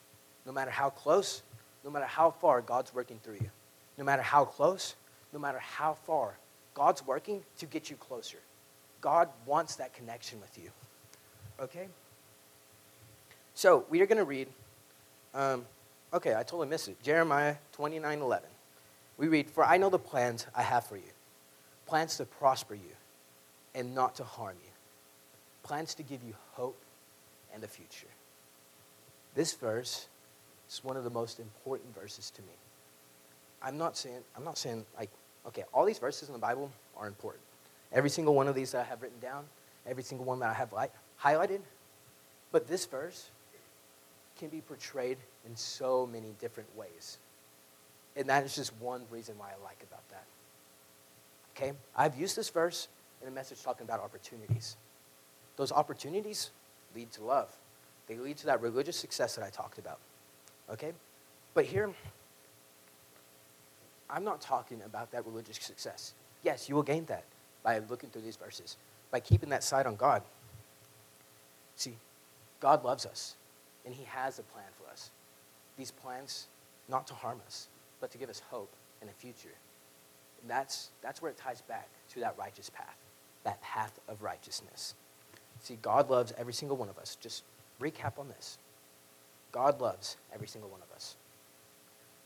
No 0.48 0.52
matter 0.52 0.72
how 0.72 0.90
close, 0.90 1.44
no 1.84 1.92
matter 1.92 2.06
how 2.06 2.32
far, 2.32 2.62
God's 2.62 2.92
working 2.92 3.20
through 3.22 3.36
you. 3.36 3.52
No 4.00 4.04
matter 4.04 4.24
how 4.24 4.46
close, 4.46 4.96
no 5.32 5.38
matter 5.38 5.60
how 5.60 5.94
far, 5.94 6.38
God's 6.74 7.06
working 7.06 7.44
to 7.60 7.68
get 7.68 7.92
you 7.92 7.98
closer. 7.98 8.40
God 9.02 9.30
wants 9.46 9.76
that 9.78 9.94
connection 9.94 10.40
with 10.40 10.58
you. 10.58 10.70
Okay? 11.60 11.88
So 13.54 13.86
we 13.90 14.02
are 14.02 14.06
going 14.06 14.18
to 14.18 14.24
read. 14.24 14.48
Um, 15.34 15.66
okay, 16.14 16.32
I 16.32 16.44
totally 16.44 16.68
missed 16.68 16.88
it. 16.88 17.02
Jeremiah 17.04 17.56
29 17.74 18.22
11. 18.22 18.50
We 19.18 19.28
read, 19.28 19.50
For 19.50 19.64
I 19.64 19.78
know 19.78 19.90
the 19.90 20.00
plans 20.00 20.48
I 20.56 20.64
have 20.64 20.86
for 20.86 20.96
you 20.96 21.04
plans 21.92 22.16
to 22.16 22.24
prosper 22.24 22.74
you 22.74 22.96
and 23.76 23.94
not 23.94 24.16
to 24.16 24.24
harm 24.24 24.56
you, 24.64 24.72
plans 25.62 25.94
to 25.94 26.04
give 26.04 26.24
you 26.24 26.34
hope 26.54 26.82
and 27.54 27.62
a 27.66 27.68
future. 27.68 28.08
This 29.36 29.54
verse 29.54 30.08
is 30.70 30.82
one 30.86 30.96
of 30.96 31.04
the 31.04 31.10
most 31.10 31.38
important 31.38 31.94
verses 31.94 32.30
to 32.30 32.42
me. 32.44 32.54
I'm 33.62 33.78
not 33.78 33.98
saying, 33.98 34.20
I'm 34.38 34.46
not 34.46 34.58
saying 34.58 34.86
like, 34.98 35.10
okay, 35.46 35.66
all 35.74 35.84
these 35.84 36.00
verses 36.00 36.30
in 36.30 36.34
the 36.34 36.40
Bible 36.40 36.72
are 36.96 37.08
important. 37.08 37.44
Every 37.94 38.10
single 38.10 38.34
one 38.34 38.48
of 38.48 38.56
these 38.56 38.72
that 38.72 38.86
I 38.86 38.90
have 38.90 39.02
written 39.02 39.20
down, 39.20 39.46
every 39.86 40.04
single 40.04 40.26
one 40.26 40.40
that 40.40 40.50
I 40.50 40.54
have 40.54 40.72
light, 40.72 40.92
highlighted, 41.22 41.60
but 42.52 42.68
this 42.68 42.86
verse 42.86 43.30
can 44.38 44.50
be 44.50 44.62
portrayed 44.62 45.18
in 45.46 45.56
so 45.56 46.08
many 46.12 46.34
different 46.40 46.76
ways. 46.76 47.18
And 48.16 48.28
that 48.30 48.44
is 48.44 48.56
just 48.56 48.74
one 48.80 49.04
reason 49.10 49.38
why 49.38 49.48
I 49.48 49.64
like 49.64 49.84
about 49.88 50.08
that. 50.10 50.26
Okay? 51.56 51.74
I've 51.96 52.18
used 52.18 52.36
this 52.36 52.50
verse 52.50 52.88
in 53.22 53.28
a 53.28 53.32
message 53.32 53.62
talking 53.64 53.86
about 53.86 54.00
opportunities. 54.00 54.78
Those 55.58 55.72
opportunities 55.72 56.52
lead 56.96 57.12
to 57.14 57.24
love. 57.24 57.50
They 58.08 58.18
lead 58.18 58.38
to 58.38 58.46
that 58.48 58.62
religious 58.62 58.98
success 58.98 59.36
that 59.36 59.46
I 59.46 59.50
talked 59.50 59.78
about. 59.78 60.00
Okay? 60.72 60.92
But 61.54 61.66
here, 61.66 61.90
I'm 64.10 64.24
not 64.24 64.42
talking 64.42 64.82
about 64.86 65.12
that 65.12 65.26
religious 65.26 65.58
success. 65.58 66.14
Yes, 66.44 66.68
you 66.68 66.76
will 66.76 66.84
gain 66.84 67.06
that 67.06 67.24
by 67.64 67.80
looking 67.90 68.10
through 68.10 68.22
these 68.24 68.36
verses, 68.36 68.78
by 69.12 69.20
keeping 69.20 69.50
that 69.50 69.64
sight 69.64 69.86
on 69.86 69.96
God. 69.96 70.22
See, 71.76 71.96
God 72.60 72.84
loves 72.84 73.06
us, 73.06 73.36
and 73.86 73.94
He 73.94 74.04
has 74.06 74.40
a 74.40 74.44
plan 74.44 74.66
for 74.78 74.90
us. 74.92 75.12
These 75.78 75.92
plans, 75.92 76.48
not 76.90 77.08
to 77.08 77.14
harm 77.14 77.42
us, 77.46 77.68
but 78.00 78.12
to 78.12 78.18
give 78.18 78.30
us 78.30 78.42
hope 78.50 78.72
and 79.02 79.10
a 79.10 79.14
future. 79.14 79.56
And 80.42 80.50
that's, 80.50 80.90
that's 81.02 81.22
where 81.22 81.32
it 81.32 81.38
ties 81.38 81.62
back 81.62 81.88
to 82.10 82.20
that 82.20 82.36
righteous 82.38 82.70
path, 82.70 82.98
that 83.44 83.62
path 83.62 84.00
of 84.08 84.22
righteousness. 84.22 84.96
See, 85.62 85.78
God 85.82 86.10
loves 86.10 86.34
every 86.38 86.54
single 86.54 86.78
one 86.78 86.90
of 86.90 86.98
us. 86.98 87.18
Just 87.20 87.44
recap 87.80 88.18
on 88.20 88.28
this 88.28 88.58
God 89.52 89.82
loves 89.82 90.18
every 90.34 90.48
single 90.48 90.70
one 90.70 90.82
of 90.82 90.96
us 90.96 91.16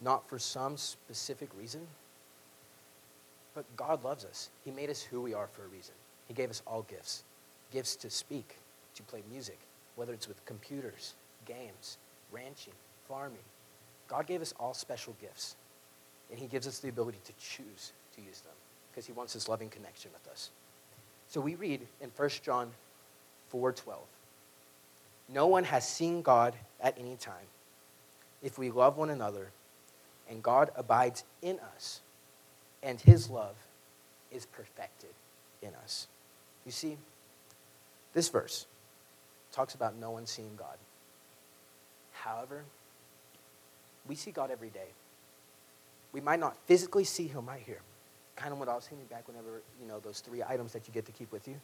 not 0.03 0.27
for 0.27 0.39
some 0.39 0.77
specific 0.77 1.49
reason, 1.57 1.87
but 3.55 3.65
God 3.75 4.03
loves 4.03 4.25
us. 4.25 4.49
He 4.63 4.69
made 4.69 4.89
us 4.89 5.01
who 5.01 5.21
we 5.21 5.33
are 5.33 5.47
for 5.47 5.63
a 5.63 5.67
reason. 5.67 5.95
He 6.27 6.33
gave 6.33 6.49
us 6.49 6.61
all 6.67 6.83
gifts 6.83 7.23
gifts 7.71 7.95
to 7.97 8.09
speak, 8.09 8.57
to 8.93 9.03
play 9.03 9.21
music, 9.29 9.59
whether 9.95 10.13
it's 10.13 10.27
with 10.27 10.45
computers, 10.45 11.15
games, 11.45 11.97
ranching, 12.31 12.73
farming. 13.07 13.43
God 14.07 14.27
gave 14.27 14.41
us 14.41 14.53
all 14.59 14.73
special 14.73 15.15
gifts, 15.19 15.55
and 16.29 16.39
He 16.39 16.47
gives 16.47 16.67
us 16.67 16.79
the 16.79 16.89
ability 16.89 17.17
to 17.25 17.33
choose 17.33 17.91
to 18.15 18.21
use 18.21 18.41
them 18.41 18.53
because 18.91 19.05
He 19.05 19.13
wants 19.13 19.33
this 19.33 19.49
loving 19.49 19.69
connection 19.69 20.11
with 20.13 20.31
us. 20.31 20.51
So 21.27 21.41
we 21.41 21.55
read 21.55 21.81
in 22.01 22.11
1 22.15 22.29
John 22.43 22.71
4:12. 23.51 23.97
No 25.27 25.47
one 25.47 25.63
has 25.63 25.87
seen 25.87 26.21
God 26.21 26.55
at 26.79 26.97
any 26.99 27.15
time. 27.15 27.47
If 28.43 28.57
we 28.59 28.69
love 28.69 28.95
one 28.95 29.09
another, 29.09 29.49
and 30.29 30.41
God 30.41 30.69
abides 30.75 31.23
in 31.41 31.59
us, 31.75 32.01
and 32.85 33.01
his 33.01 33.29
love 33.29 33.55
is 34.31 34.45
perfected 34.45 35.09
in 35.61 35.71
us. 35.83 36.07
You 36.65 36.71
see, 36.71 36.97
this 38.13 38.29
verse 38.29 38.67
talks 39.51 39.73
about 39.73 39.97
no 39.97 40.11
one 40.11 40.27
seeing 40.27 40.55
God. 40.55 40.77
However, 42.13 42.63
we 44.07 44.15
see 44.15 44.31
God 44.31 44.51
every 44.51 44.69
day. 44.69 44.87
We 46.13 46.21
might 46.21 46.39
not 46.39 46.55
physically 46.65 47.03
see 47.03 47.27
him 47.27 47.47
right 47.47 47.61
here. 47.65 47.81
Kind 48.35 48.53
of 48.53 48.59
what 48.59 48.69
I 48.69 48.75
was 48.75 48.85
hitting 48.85 49.05
back 49.05 49.27
whenever, 49.27 49.61
you 49.81 49.87
know, 49.87 49.99
those 49.99 50.19
three 50.19 50.43
items 50.43 50.73
that 50.73 50.87
you 50.87 50.93
get 50.93 51.05
to 51.07 51.11
keep 51.11 51.31
with 51.31 51.47
you. 51.47 51.55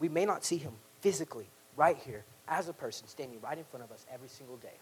We 0.00 0.08
may 0.08 0.24
not 0.24 0.44
see 0.44 0.56
him 0.56 0.72
physically 1.00 1.46
right 1.76 1.96
here 1.96 2.24
as 2.48 2.68
a 2.68 2.72
person 2.72 3.06
standing 3.06 3.38
right 3.40 3.56
in 3.56 3.64
front 3.64 3.84
of 3.84 3.92
us 3.92 4.04
every 4.12 4.28
single 4.28 4.56
day. 4.56 4.76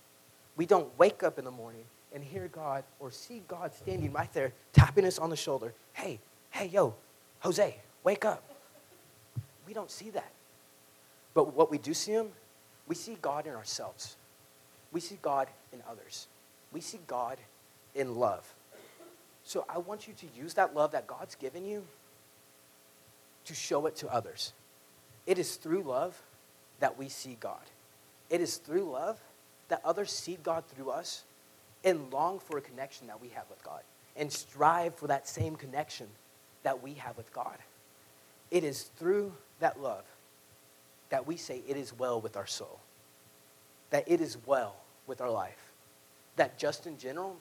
We 0.57 0.65
don't 0.65 0.97
wake 0.99 1.23
up 1.23 1.38
in 1.38 1.45
the 1.45 1.51
morning 1.51 1.85
and 2.14 2.22
hear 2.22 2.48
God 2.48 2.85
or 3.01 3.11
see 3.11 3.42
God 3.48 3.72
standing 3.75 4.12
right 4.12 4.33
there, 4.33 4.53
tapping 4.72 5.05
us 5.05 5.18
on 5.18 5.31
the 5.31 5.37
shoulder. 5.37 5.72
Hey, 5.92 6.18
hey, 6.51 6.66
yo, 6.66 6.94
Jose, 7.40 7.77
wake 8.05 8.25
up. 8.25 8.42
We 9.66 9.75
don't 9.75 9.90
see 9.90 10.11
that. 10.11 10.31
But 11.35 11.55
what 11.55 11.70
we 11.70 11.79
do 11.79 11.94
see 11.94 12.12
Him, 12.12 12.29
we 12.87 12.94
see 12.94 13.16
God 13.20 13.46
in 13.46 13.55
ourselves. 13.55 14.16
We 14.92 15.01
see 15.01 15.18
God 15.22 15.48
in 15.72 15.83
others. 15.88 16.27
We 16.72 16.81
see 16.81 17.01
God 17.07 17.38
in 17.94 18.16
love. 18.16 18.53
So 19.44 19.64
I 19.68 19.79
want 19.79 20.07
you 20.07 20.14
to 20.14 20.27
use 20.38 20.55
that 20.55 20.75
love 20.75 20.92
that 20.92 21.07
God's 21.07 21.35
given 21.35 21.64
you 21.64 21.85
to 23.44 23.55
show 23.55 23.87
it 23.87 23.96
to 23.96 24.12
others. 24.12 24.53
It 25.27 25.38
is 25.38 25.57
through 25.57 25.83
love 25.83 26.20
that 26.81 26.98
we 26.98 27.09
see 27.09 27.37
God. 27.40 27.62
It 28.31 28.40
is 28.40 28.57
through 28.57 28.90
love 28.90 29.20
that 29.68 29.81
others 29.85 30.11
see 30.11 30.38
God 30.42 30.64
through 30.66 30.90
us 30.90 31.25
and 31.85 32.12
long 32.12 32.38
for 32.38 32.59
a 32.59 32.61
connection 32.61 33.07
that 33.07 33.21
we 33.21 33.29
have 33.29 33.49
with 33.49 33.62
God 33.64 33.81
and 34.16 34.31
strive 34.33 34.95
for 34.95 35.07
that 35.07 35.29
same 35.29 35.57
connection 35.57 36.07
that 36.62 36.83
we 36.83 36.95
have 36.95 37.16
with 37.16 37.33
God. 37.33 37.57
It 38.51 38.64
is 38.64 38.83
through 38.97 39.33
that 39.61 39.81
love 39.81 40.05
that 41.12 41.27
we 41.27 41.37
say 41.37 41.62
it 41.68 41.77
is 41.77 41.97
well 41.99 42.21
with 42.21 42.37
our 42.37 42.47
soul, 42.47 42.81
that 43.90 44.05
it 44.07 44.21
is 44.21 44.38
well 44.47 44.77
with 45.07 45.21
our 45.21 45.31
life, 45.31 45.73
that 46.37 46.59
just 46.59 46.87
in 46.87 46.97
general, 46.97 47.37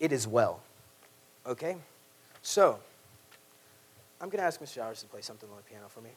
it 0.00 0.10
is 0.10 0.26
well. 0.26 0.60
Okay? 1.46 1.76
So, 2.42 2.78
I'm 4.20 4.28
going 4.28 4.40
to 4.40 4.44
ask 4.44 4.60
Mr. 4.60 4.74
Showers 4.74 5.00
to 5.02 5.06
play 5.06 5.20
something 5.20 5.48
on 5.48 5.56
the 5.56 5.62
piano 5.62 5.86
for 5.88 6.00
me. 6.00 6.10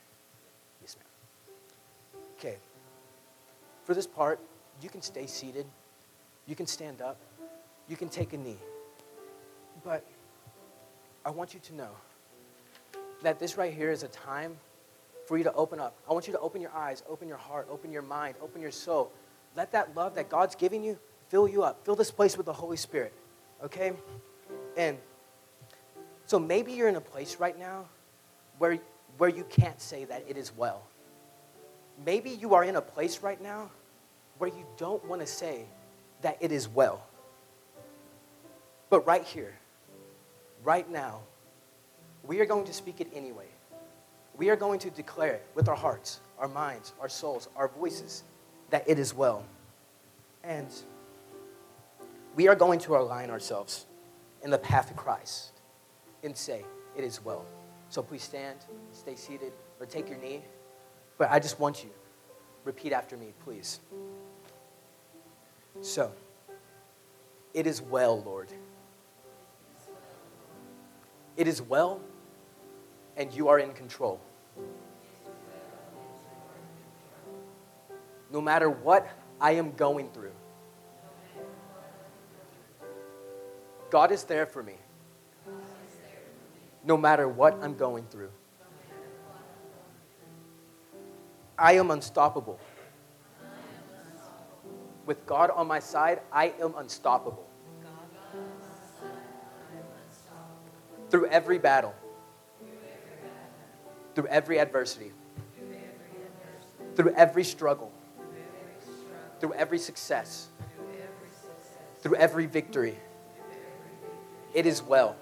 Yes, 0.82 0.96
ma'am. 0.98 2.24
Okay. 2.40 2.58
For 3.84 3.94
this 3.94 4.08
part, 4.08 4.40
you 4.82 4.90
can 4.90 5.02
stay 5.02 5.28
seated, 5.28 5.66
you 6.48 6.56
can 6.56 6.68
stand 6.68 7.02
up, 7.02 7.18
you 7.88 7.96
can 7.96 8.10
take 8.10 8.34
a 8.34 8.38
knee. 8.38 8.58
But 9.84 10.06
I 11.26 11.30
want 11.30 11.54
you 11.54 11.60
to 11.62 11.76
know 11.76 11.92
that 13.24 13.40
this 13.40 13.58
right 13.58 13.74
here 13.74 13.92
is 13.92 14.04
a 14.04 14.08
time 14.08 14.58
for 15.26 15.38
you 15.38 15.44
to 15.44 15.54
open 15.54 15.80
up. 15.80 15.96
I 16.10 16.14
want 16.14 16.28
you 16.28 16.34
to 16.34 16.40
open 16.40 16.62
your 16.62 16.72
eyes, 16.72 17.04
open 17.10 17.28
your 17.28 17.38
heart, 17.38 17.68
open 17.70 17.92
your 17.92 18.04
mind, 18.04 18.36
open 18.42 18.62
your 18.62 18.72
soul. 18.72 19.12
Let 19.56 19.72
that 19.72 19.96
love 19.96 20.16
that 20.16 20.30
God's 20.30 20.56
giving 20.56 20.84
you 20.84 21.00
fill 21.30 21.48
you 21.48 21.64
up. 21.64 21.84
Fill 21.86 21.96
this 21.96 22.12
place 22.12 22.38
with 22.38 22.46
the 22.46 22.54
Holy 22.54 22.78
Spirit. 22.78 23.14
Okay? 23.64 23.94
And 24.78 24.98
so 26.26 26.40
maybe 26.40 26.74
you're 26.74 26.90
in 26.90 26.96
a 26.96 27.02
place 27.02 27.38
right 27.40 27.58
now 27.58 27.86
where, 28.58 28.78
where 29.18 29.30
you 29.30 29.44
can't 29.46 29.80
say 29.82 30.06
that 30.06 30.24
it 30.28 30.38
is 30.38 30.56
well. 30.56 30.84
Maybe 32.06 32.30
you 32.30 32.54
are 32.54 32.64
in 32.64 32.76
a 32.76 32.82
place 32.82 33.22
right 33.22 33.42
now 33.42 33.70
where 34.38 34.50
you 34.50 34.66
don't 34.78 35.04
want 35.06 35.22
to 35.22 35.28
say 35.28 35.66
that 36.22 36.38
it 36.40 36.52
is 36.52 36.68
well. 36.68 37.06
But 38.90 39.06
right 39.06 39.24
here, 39.24 39.58
right 40.64 40.90
now, 40.90 41.22
we 42.24 42.40
are 42.40 42.46
going 42.46 42.66
to 42.66 42.74
speak 42.74 43.02
it 43.02 43.08
anyway. 43.14 43.48
We 44.36 44.50
are 44.50 44.56
going 44.56 44.80
to 44.80 44.90
declare 44.90 45.34
it 45.34 45.48
with 45.56 45.70
our 45.70 45.76
hearts, 45.76 46.20
our 46.40 46.48
minds, 46.48 46.94
our 47.00 47.10
souls, 47.10 47.48
our 47.56 47.68
voices 47.68 48.24
that 48.70 48.88
it 48.88 49.00
is 49.00 49.14
well. 49.14 49.46
And 50.44 50.68
we 52.36 52.48
are 52.48 52.56
going 52.56 52.80
to 52.80 52.98
align 52.98 53.30
ourselves 53.30 53.86
in 54.44 54.52
the 54.52 54.58
path 54.58 54.92
of 54.92 54.98
Christ 54.98 55.54
and 56.24 56.36
say, 56.36 56.66
It 56.96 57.04
is 57.04 57.24
well. 57.24 57.46
So 57.90 58.02
please 58.02 58.24
stand, 58.24 58.60
stay 58.92 59.16
seated, 59.16 59.54
or 59.80 59.86
take 59.86 60.10
your 60.10 60.18
knee. 60.18 60.44
But 61.18 61.32
I 61.32 61.40
just 61.40 61.60
want 61.60 61.84
you, 61.84 61.92
repeat 62.64 62.92
after 62.92 63.16
me, 63.16 63.34
please. 63.44 63.80
So, 65.82 66.12
it 67.54 67.68
is 67.68 67.82
well, 67.82 68.22
Lord. 68.22 68.50
It 71.38 71.48
is 71.48 71.62
well, 71.62 72.02
and 73.18 73.32
you 73.34 73.50
are 73.50 73.60
in 73.60 73.74
control. 73.74 74.20
No 78.32 78.42
matter 78.42 78.70
what 78.70 79.08
I 79.40 79.52
am 79.52 79.74
going 79.74 80.10
through, 80.10 80.32
God 83.90 84.12
is 84.12 84.24
there 84.24 84.46
for 84.46 84.64
me. 84.64 84.76
No 86.84 86.98
matter 86.98 87.28
what 87.28 87.58
I'm 87.64 87.76
going 87.76 88.06
through, 88.12 88.32
I 91.58 91.74
am 91.74 91.92
unstoppable. 91.92 92.60
With 95.06 95.26
God 95.26 95.52
on 95.52 95.68
my 95.68 95.80
side, 95.80 96.22
I 96.32 96.54
am 96.60 96.74
unstoppable. 96.76 97.48
Through 101.10 101.28
every 101.28 101.60
battle, 101.60 101.94
through 104.16 104.28
every 104.28 104.60
adversity, 104.60 105.12
through 106.96 107.14
every 107.16 107.44
struggle, 107.44 107.92
through 109.40 109.54
every 109.54 109.78
success, 109.78 110.48
through 112.02 112.16
every 112.16 112.48
victory. 112.48 112.98
It 114.54 114.66
is 114.66 114.82
well. 114.82 115.16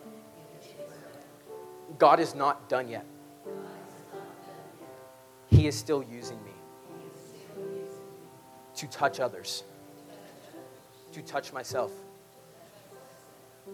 God 1.98 2.20
is 2.20 2.34
not 2.34 2.70
done 2.70 2.88
yet. 2.88 3.06
He 5.48 5.68
is 5.68 5.78
still 5.78 6.04
using 6.04 6.44
me 6.44 6.52
to 8.76 8.88
touch 8.88 9.20
others, 9.20 9.64
to 11.14 11.22
touch 11.22 11.54
myself, 11.54 11.92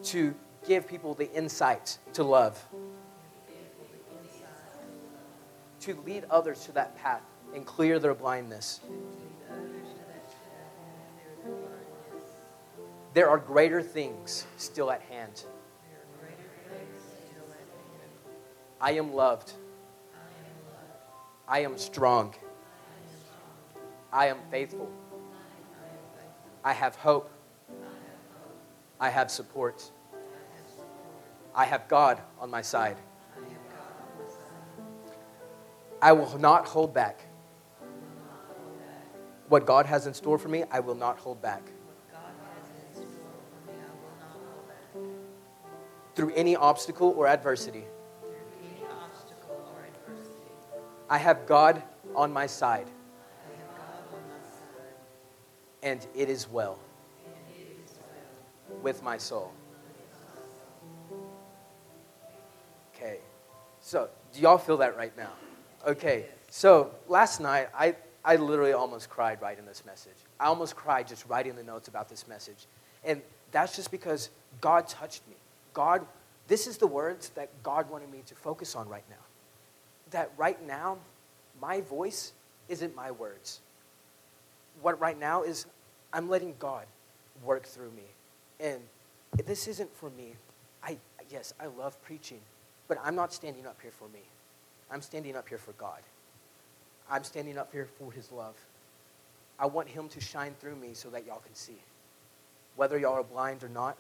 to 0.04 0.36
give 0.68 0.88
people 0.88 1.14
the 1.14 1.32
insight 1.34 1.98
to 2.14 2.24
love, 2.24 2.64
to 5.82 5.96
lead 6.06 6.26
others 6.30 6.66
to 6.66 6.72
that 6.74 6.96
path 6.98 7.24
and 7.56 7.66
clear 7.66 7.98
their 7.98 8.14
blindness. 8.14 8.82
There 13.14 13.30
are 13.30 13.38
greater 13.38 13.82
things 13.82 14.46
still 14.58 14.92
at 14.92 15.02
hand. 15.02 15.44
I 18.80 18.92
am 18.92 19.14
loved. 19.14 19.54
I 21.48 21.60
am 21.60 21.78
strong. 21.78 22.36
I 24.14 24.28
am 24.28 24.38
faithful. 24.52 24.90
I 26.64 26.74
have 26.74 26.96
hope. 26.96 27.30
I 29.00 29.10
have 29.10 29.32
support. 29.32 29.92
I 31.56 31.66
have 31.66 31.88
God 31.88 32.22
on 32.40 32.50
my 32.50 32.62
side. 32.62 32.98
I 36.02 36.14
will 36.14 36.38
not 36.38 36.68
hold 36.68 36.94
back. 36.94 37.22
What 39.50 39.66
God 39.66 39.86
has 39.86 40.06
in 40.06 40.14
store 40.14 40.38
for 40.38 40.48
me, 40.48 40.64
I 40.72 40.80
will 40.80 40.96
not 40.96 41.18
hold 41.18 41.42
back. 41.42 41.64
Through 46.16 46.34
any 46.36 46.56
obstacle 46.56 47.14
or 47.18 47.28
adversity, 47.28 47.86
I 51.10 51.18
have 51.18 51.48
God 51.48 51.82
on 52.16 52.32
my 52.32 52.46
side. 52.46 52.88
And 55.82 56.06
it 56.16 56.30
is 56.30 56.50
well 56.50 56.78
with 58.82 59.02
my 59.04 59.18
soul. 59.18 59.52
Okay. 62.96 63.20
So, 63.82 64.10
do 64.34 64.42
y'all 64.42 64.58
feel 64.58 64.78
that 64.78 64.98
right 64.98 65.16
now? 65.18 65.32
Okay. 65.88 66.26
So, 66.50 66.92
last 67.08 67.40
night, 67.40 67.70
I, 67.78 67.96
I 68.26 68.36
literally 68.36 68.74
almost 68.74 69.10
cried 69.10 69.42
writing 69.42 69.66
this 69.66 69.86
message. 69.86 70.18
I 70.40 70.46
almost 70.46 70.76
cried 70.76 71.08
just 71.08 71.26
writing 71.28 71.56
the 71.56 71.64
notes 71.64 71.88
about 71.88 72.10
this 72.10 72.28
message. 72.28 72.66
And 73.04 73.22
that's 73.52 73.76
just 73.76 73.92
because 73.92 74.30
God 74.60 74.88
touched 74.88 75.28
me. 75.28 75.36
God, 75.74 76.06
this 76.48 76.68
is 76.68 76.78
the 76.78 76.88
words 76.88 77.30
that 77.30 77.50
God 77.64 77.90
wanted 77.90 78.12
me 78.12 78.24
to 78.26 78.36
focus 78.36 78.76
on 78.76 78.90
right 78.90 79.04
now. 79.10 79.16
That 80.12 80.32
right 80.38 80.62
now, 80.66 80.98
my 81.62 81.82
voice 81.82 82.34
isn't 82.68 82.96
my 82.96 83.12
words. 83.12 83.62
What 84.82 85.00
right 85.00 85.20
now 85.20 85.44
is 85.44 85.66
I'm 86.14 86.30
letting 86.30 86.56
God 86.60 86.86
work 87.44 87.66
through 87.66 87.92
me. 87.92 88.04
And 88.60 88.80
this 89.46 89.68
isn't 89.68 89.94
for 89.96 90.10
me. 90.12 90.34
I 90.84 90.98
yes, 91.30 91.54
I 91.60 91.68
love 91.68 92.02
preaching, 92.04 92.40
but 92.88 92.98
I'm 93.04 93.16
not 93.16 93.34
standing 93.34 93.66
up 93.66 93.78
here 93.82 93.92
for 93.92 94.08
me. 94.10 94.22
I'm 94.92 95.02
standing 95.02 95.36
up 95.36 95.48
here 95.48 95.58
for 95.58 95.74
God. 95.74 96.00
I'm 97.10 97.24
standing 97.24 97.58
up 97.58 97.72
here 97.72 97.88
for 97.98 98.12
his 98.12 98.32
love. 98.32 98.56
I 99.60 99.66
want 99.66 99.90
him 99.90 100.08
to 100.10 100.22
shine 100.22 100.56
through 100.60 100.76
me 100.76 100.94
so 100.94 101.10
that 101.10 101.26
y'all 101.26 101.42
can 101.46 101.56
see. 101.56 101.78
Whether 102.76 102.98
y'all 102.98 103.16
are 103.16 103.24
blind 103.24 103.64
or 103.64 103.70
not, 103.70 103.98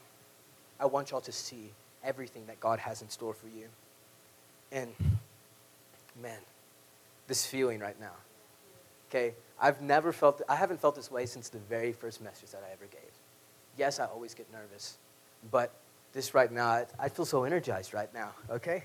I 0.80 0.86
want 0.86 1.12
y'all 1.12 1.22
to 1.22 1.32
see 1.32 1.72
everything 2.04 2.46
that 2.48 2.60
God 2.60 2.80
has 2.80 3.02
in 3.02 3.10
store 3.10 3.34
for 3.34 3.48
you. 3.48 3.68
And 4.72 4.94
man, 6.22 6.39
this 7.28 7.46
feeling 7.46 7.80
right 7.80 8.00
now. 8.00 8.13
Okay? 9.10 9.34
I've 9.60 9.82
never 9.82 10.12
felt, 10.13 10.41
I 10.48 10.56
haven't 10.56 10.80
felt 10.80 10.95
this 10.95 11.12
way 11.12 11.26
since 11.26 11.50
the 11.50 11.60
very 11.60 11.91
first 11.91 12.22
message 12.22 12.52
that 12.52 12.63
I 12.67 12.72
ever 12.72 12.86
gave. 12.86 13.12
Yes, 13.78 14.00
I 14.00 14.06
always 14.06 14.34
get 14.34 14.52
nervous, 14.52 14.98
but 15.52 15.72
this 16.13 16.34
right 16.34 16.52
now, 16.52 16.86
I 16.98 17.10
feel 17.10 17.26
so 17.26 17.43
energized 17.43 17.93
right 17.93 18.13
now, 18.13 18.32
okay? 18.50 18.84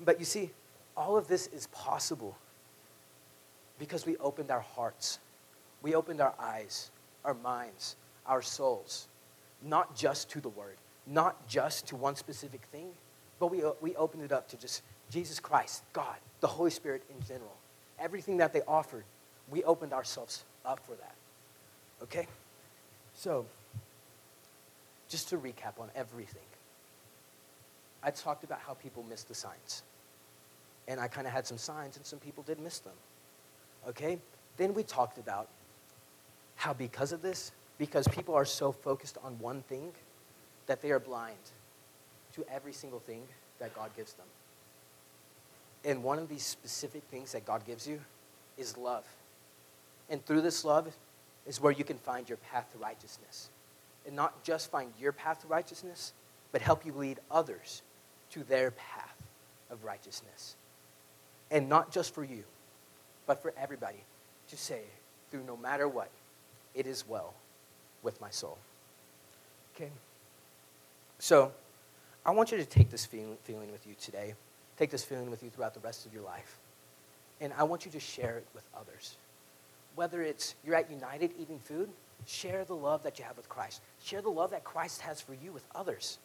But 0.00 0.18
you 0.18 0.24
see, 0.24 0.50
all 0.96 1.16
of 1.16 1.28
this 1.28 1.46
is 1.48 1.66
possible 1.68 2.36
because 3.78 4.06
we 4.06 4.16
opened 4.18 4.50
our 4.50 4.60
hearts, 4.60 5.18
we 5.82 5.94
opened 5.94 6.20
our 6.20 6.34
eyes, 6.38 6.90
our 7.24 7.34
minds, 7.34 7.96
our 8.26 8.42
souls, 8.42 9.08
not 9.62 9.96
just 9.96 10.30
to 10.30 10.40
the 10.40 10.48
Word, 10.48 10.76
not 11.06 11.46
just 11.48 11.86
to 11.88 11.96
one 11.96 12.16
specific 12.16 12.62
thing, 12.72 12.88
but 13.38 13.48
we, 13.48 13.62
uh, 13.62 13.72
we 13.80 13.94
opened 13.96 14.24
it 14.24 14.32
up 14.32 14.48
to 14.48 14.56
just 14.56 14.82
Jesus 15.10 15.40
Christ, 15.40 15.84
God, 15.92 16.16
the 16.40 16.46
Holy 16.46 16.70
Spirit 16.70 17.02
in 17.08 17.26
general. 17.26 17.56
Everything 17.98 18.36
that 18.38 18.52
they 18.52 18.62
offered, 18.62 19.04
we 19.50 19.62
opened 19.64 19.92
ourselves 19.92 20.44
up 20.64 20.80
for 20.84 20.94
that. 20.96 21.14
Okay? 22.02 22.26
So, 23.14 23.46
just 25.08 25.28
to 25.30 25.38
recap 25.38 25.80
on 25.80 25.90
everything, 25.94 26.42
I 28.02 28.10
talked 28.10 28.44
about 28.44 28.60
how 28.60 28.74
people 28.74 29.04
miss 29.08 29.24
the 29.24 29.34
signs. 29.34 29.82
And 30.86 31.00
I 31.00 31.08
kind 31.08 31.26
of 31.26 31.32
had 31.32 31.46
some 31.46 31.58
signs, 31.58 31.96
and 31.96 32.06
some 32.06 32.18
people 32.18 32.42
did 32.44 32.60
miss 32.60 32.78
them. 32.78 32.94
Okay? 33.88 34.18
Then 34.56 34.74
we 34.74 34.82
talked 34.82 35.18
about 35.18 35.48
how, 36.56 36.72
because 36.72 37.12
of 37.12 37.22
this, 37.22 37.52
because 37.78 38.06
people 38.08 38.34
are 38.34 38.44
so 38.44 38.72
focused 38.72 39.18
on 39.22 39.38
one 39.38 39.62
thing, 39.62 39.92
that 40.66 40.82
they 40.82 40.90
are 40.90 41.00
blind 41.00 41.36
to 42.34 42.44
every 42.52 42.72
single 42.72 43.00
thing 43.00 43.22
that 43.58 43.74
God 43.74 43.90
gives 43.96 44.12
them. 44.12 44.26
And 45.84 46.04
one 46.04 46.18
of 46.18 46.28
these 46.28 46.44
specific 46.44 47.02
things 47.10 47.32
that 47.32 47.44
God 47.44 47.66
gives 47.66 47.86
you 47.86 48.00
is 48.56 48.76
love. 48.76 49.04
And 50.10 50.24
through 50.24 50.40
this 50.40 50.64
love 50.64 50.94
is 51.46 51.60
where 51.60 51.72
you 51.72 51.84
can 51.84 51.98
find 51.98 52.28
your 52.28 52.38
path 52.38 52.70
to 52.72 52.78
righteousness. 52.78 53.50
And 54.06 54.16
not 54.16 54.42
just 54.42 54.70
find 54.70 54.92
your 54.98 55.12
path 55.12 55.42
to 55.42 55.46
righteousness, 55.46 56.12
but 56.52 56.62
help 56.62 56.86
you 56.86 56.92
lead 56.92 57.18
others 57.30 57.82
to 58.30 58.42
their 58.44 58.70
path 58.70 59.16
of 59.70 59.84
righteousness. 59.84 60.56
And 61.50 61.68
not 61.68 61.90
just 61.92 62.14
for 62.14 62.24
you, 62.24 62.44
but 63.26 63.42
for 63.42 63.52
everybody 63.58 64.02
to 64.48 64.56
say, 64.56 64.80
through 65.30 65.44
no 65.44 65.56
matter 65.56 65.88
what, 65.88 66.10
it 66.74 66.86
is 66.86 67.06
well 67.06 67.34
with 68.02 68.20
my 68.20 68.30
soul. 68.30 68.58
Okay? 69.74 69.90
So, 71.18 71.52
I 72.24 72.30
want 72.30 72.52
you 72.52 72.58
to 72.58 72.64
take 72.64 72.90
this 72.90 73.06
feeling, 73.06 73.36
feeling 73.44 73.72
with 73.72 73.86
you 73.86 73.94
today. 74.00 74.34
Take 74.76 74.90
this 74.90 75.04
feeling 75.04 75.30
with 75.30 75.42
you 75.42 75.50
throughout 75.50 75.74
the 75.74 75.80
rest 75.80 76.06
of 76.06 76.12
your 76.12 76.22
life. 76.22 76.58
And 77.40 77.52
I 77.56 77.62
want 77.64 77.84
you 77.84 77.90
to 77.92 78.00
share 78.00 78.36
it 78.36 78.46
with 78.54 78.64
others. 78.78 79.16
Whether 79.98 80.22
it's 80.22 80.54
you're 80.64 80.76
at 80.76 80.88
United 80.92 81.32
eating 81.36 81.58
food, 81.58 81.88
share 82.24 82.64
the 82.64 82.76
love 82.76 83.02
that 83.02 83.18
you 83.18 83.24
have 83.24 83.36
with 83.36 83.48
Christ. 83.48 83.80
Share 84.00 84.22
the 84.22 84.30
love 84.30 84.52
that 84.52 84.62
Christ 84.62 85.00
has 85.00 85.20
for 85.20 85.34
you 85.34 85.50
with 85.50 85.64
others. 85.74 86.20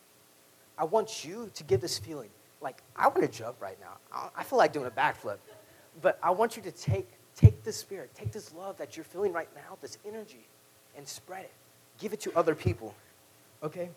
I 0.77 0.83
want 0.83 1.25
you 1.25 1.49
to 1.55 1.63
give 1.63 1.81
this 1.81 1.97
feeling. 1.97 2.29
Like, 2.62 2.83
I 2.95 3.07
want 3.07 3.23
to 3.23 3.27
jump 3.27 3.59
right 3.59 3.79
now. 3.81 4.29
I 4.38 4.43
feel 4.43 4.59
like 4.59 4.73
doing 4.73 4.86
a 4.86 4.91
backflip. 4.91 5.38
But 6.03 6.19
I 6.21 6.29
want 6.29 6.55
you 6.55 6.62
to 6.62 6.71
take, 6.71 7.09
take 7.36 7.63
this 7.63 7.75
spirit, 7.75 8.12
take 8.13 8.31
this 8.31 8.53
love 8.53 8.77
that 8.77 8.95
you're 8.95 9.05
feeling 9.05 9.33
right 9.33 9.49
now, 9.55 9.79
this 9.81 9.97
energy, 10.07 10.45
and 10.95 11.07
spread 11.07 11.45
it. 11.45 11.51
Give 11.97 12.13
it 12.13 12.19
to 12.21 12.38
other 12.38 12.53
people. 12.53 12.93
Okay? 13.63 13.89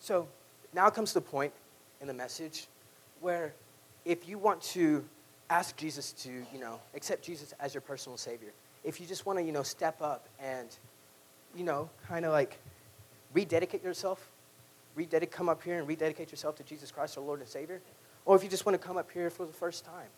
So 0.00 0.26
now 0.74 0.90
comes 0.90 1.12
the 1.12 1.20
point 1.20 1.52
in 2.00 2.08
the 2.08 2.14
message 2.14 2.66
where 3.20 3.54
if 4.04 4.28
you 4.28 4.36
want 4.36 4.60
to 4.62 5.04
ask 5.48 5.76
Jesus 5.76 6.10
to, 6.24 6.30
you 6.52 6.58
know, 6.58 6.80
accept 6.96 7.24
Jesus 7.24 7.54
as 7.60 7.72
your 7.72 7.82
personal 7.82 8.16
Savior, 8.16 8.50
if 8.84 9.00
you 9.00 9.06
just 9.06 9.26
want 9.26 9.38
to, 9.38 9.44
you 9.44 9.52
know, 9.52 9.62
step 9.62 10.00
up 10.00 10.28
and, 10.40 10.68
you 11.54 11.64
know, 11.64 11.90
kind 12.06 12.24
of 12.24 12.32
like 12.32 12.58
rededicate 13.34 13.82
yourself, 13.82 14.30
rededicate, 14.94 15.32
come 15.32 15.48
up 15.48 15.62
here 15.62 15.78
and 15.78 15.86
rededicate 15.86 16.30
yourself 16.30 16.56
to 16.56 16.62
Jesus 16.62 16.90
Christ, 16.90 17.16
our 17.18 17.24
Lord 17.24 17.40
and 17.40 17.48
Savior, 17.48 17.80
or 18.24 18.36
if 18.36 18.42
you 18.42 18.48
just 18.48 18.66
want 18.66 18.80
to 18.80 18.86
come 18.86 18.96
up 18.96 19.10
here 19.10 19.30
for 19.30 19.46
the 19.46 19.52
first 19.52 19.84
time, 19.84 20.08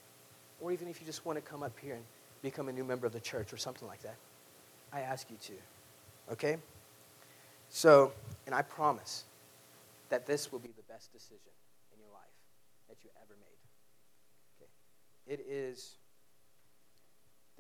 or 0.61 0.73
even 0.73 0.89
if 0.89 1.01
you 1.01 1.07
just 1.07 1.27
want 1.27 1.37
to 1.37 1.43
come 1.43 1.63
up 1.63 1.77
here 1.81 1.95
and 1.95 2.05
become 2.43 2.69
a 2.69 2.73
new 2.73 2.85
member 2.85 3.07
of 3.07 3.13
the 3.13 3.21
church 3.21 3.53
or 3.53 3.57
something 3.57 3.89
like 3.89 4.03
that, 4.03 4.17
I 4.93 5.01
ask 5.01 5.31
you 5.31 5.37
to. 5.43 6.33
Okay? 6.33 6.57
So, 7.69 8.13
and 8.47 8.55
I 8.55 8.63
promise 8.63 9.25
that 10.11 10.27
this 10.27 10.53
will 10.53 10.59
be 10.59 10.71
the 10.77 10.93
best 10.93 11.13
decision 11.13 11.53
in 11.95 12.01
your 12.01 12.13
life 12.13 12.23
that 12.89 12.99
you 13.03 13.11
ever 13.23 13.35
made. 13.41 13.59
Okay. 14.61 14.71
It 15.27 15.47
is, 15.49 15.97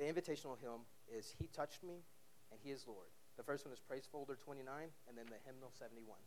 the 0.02 0.10
invitational 0.10 0.58
hymn 0.58 0.82
is 1.06 1.32
He 1.38 1.46
Touched 1.46 1.84
Me 1.84 2.02
and 2.50 2.58
He 2.60 2.70
is 2.70 2.84
Lord. 2.88 3.06
The 3.36 3.44
first 3.44 3.64
one 3.64 3.72
is 3.72 3.78
Praise 3.78 4.02
Folder 4.10 4.34
29, 4.34 4.66
and 5.06 5.16
then 5.16 5.26
the 5.30 5.38
hymnal 5.46 5.70
71. 5.78 6.18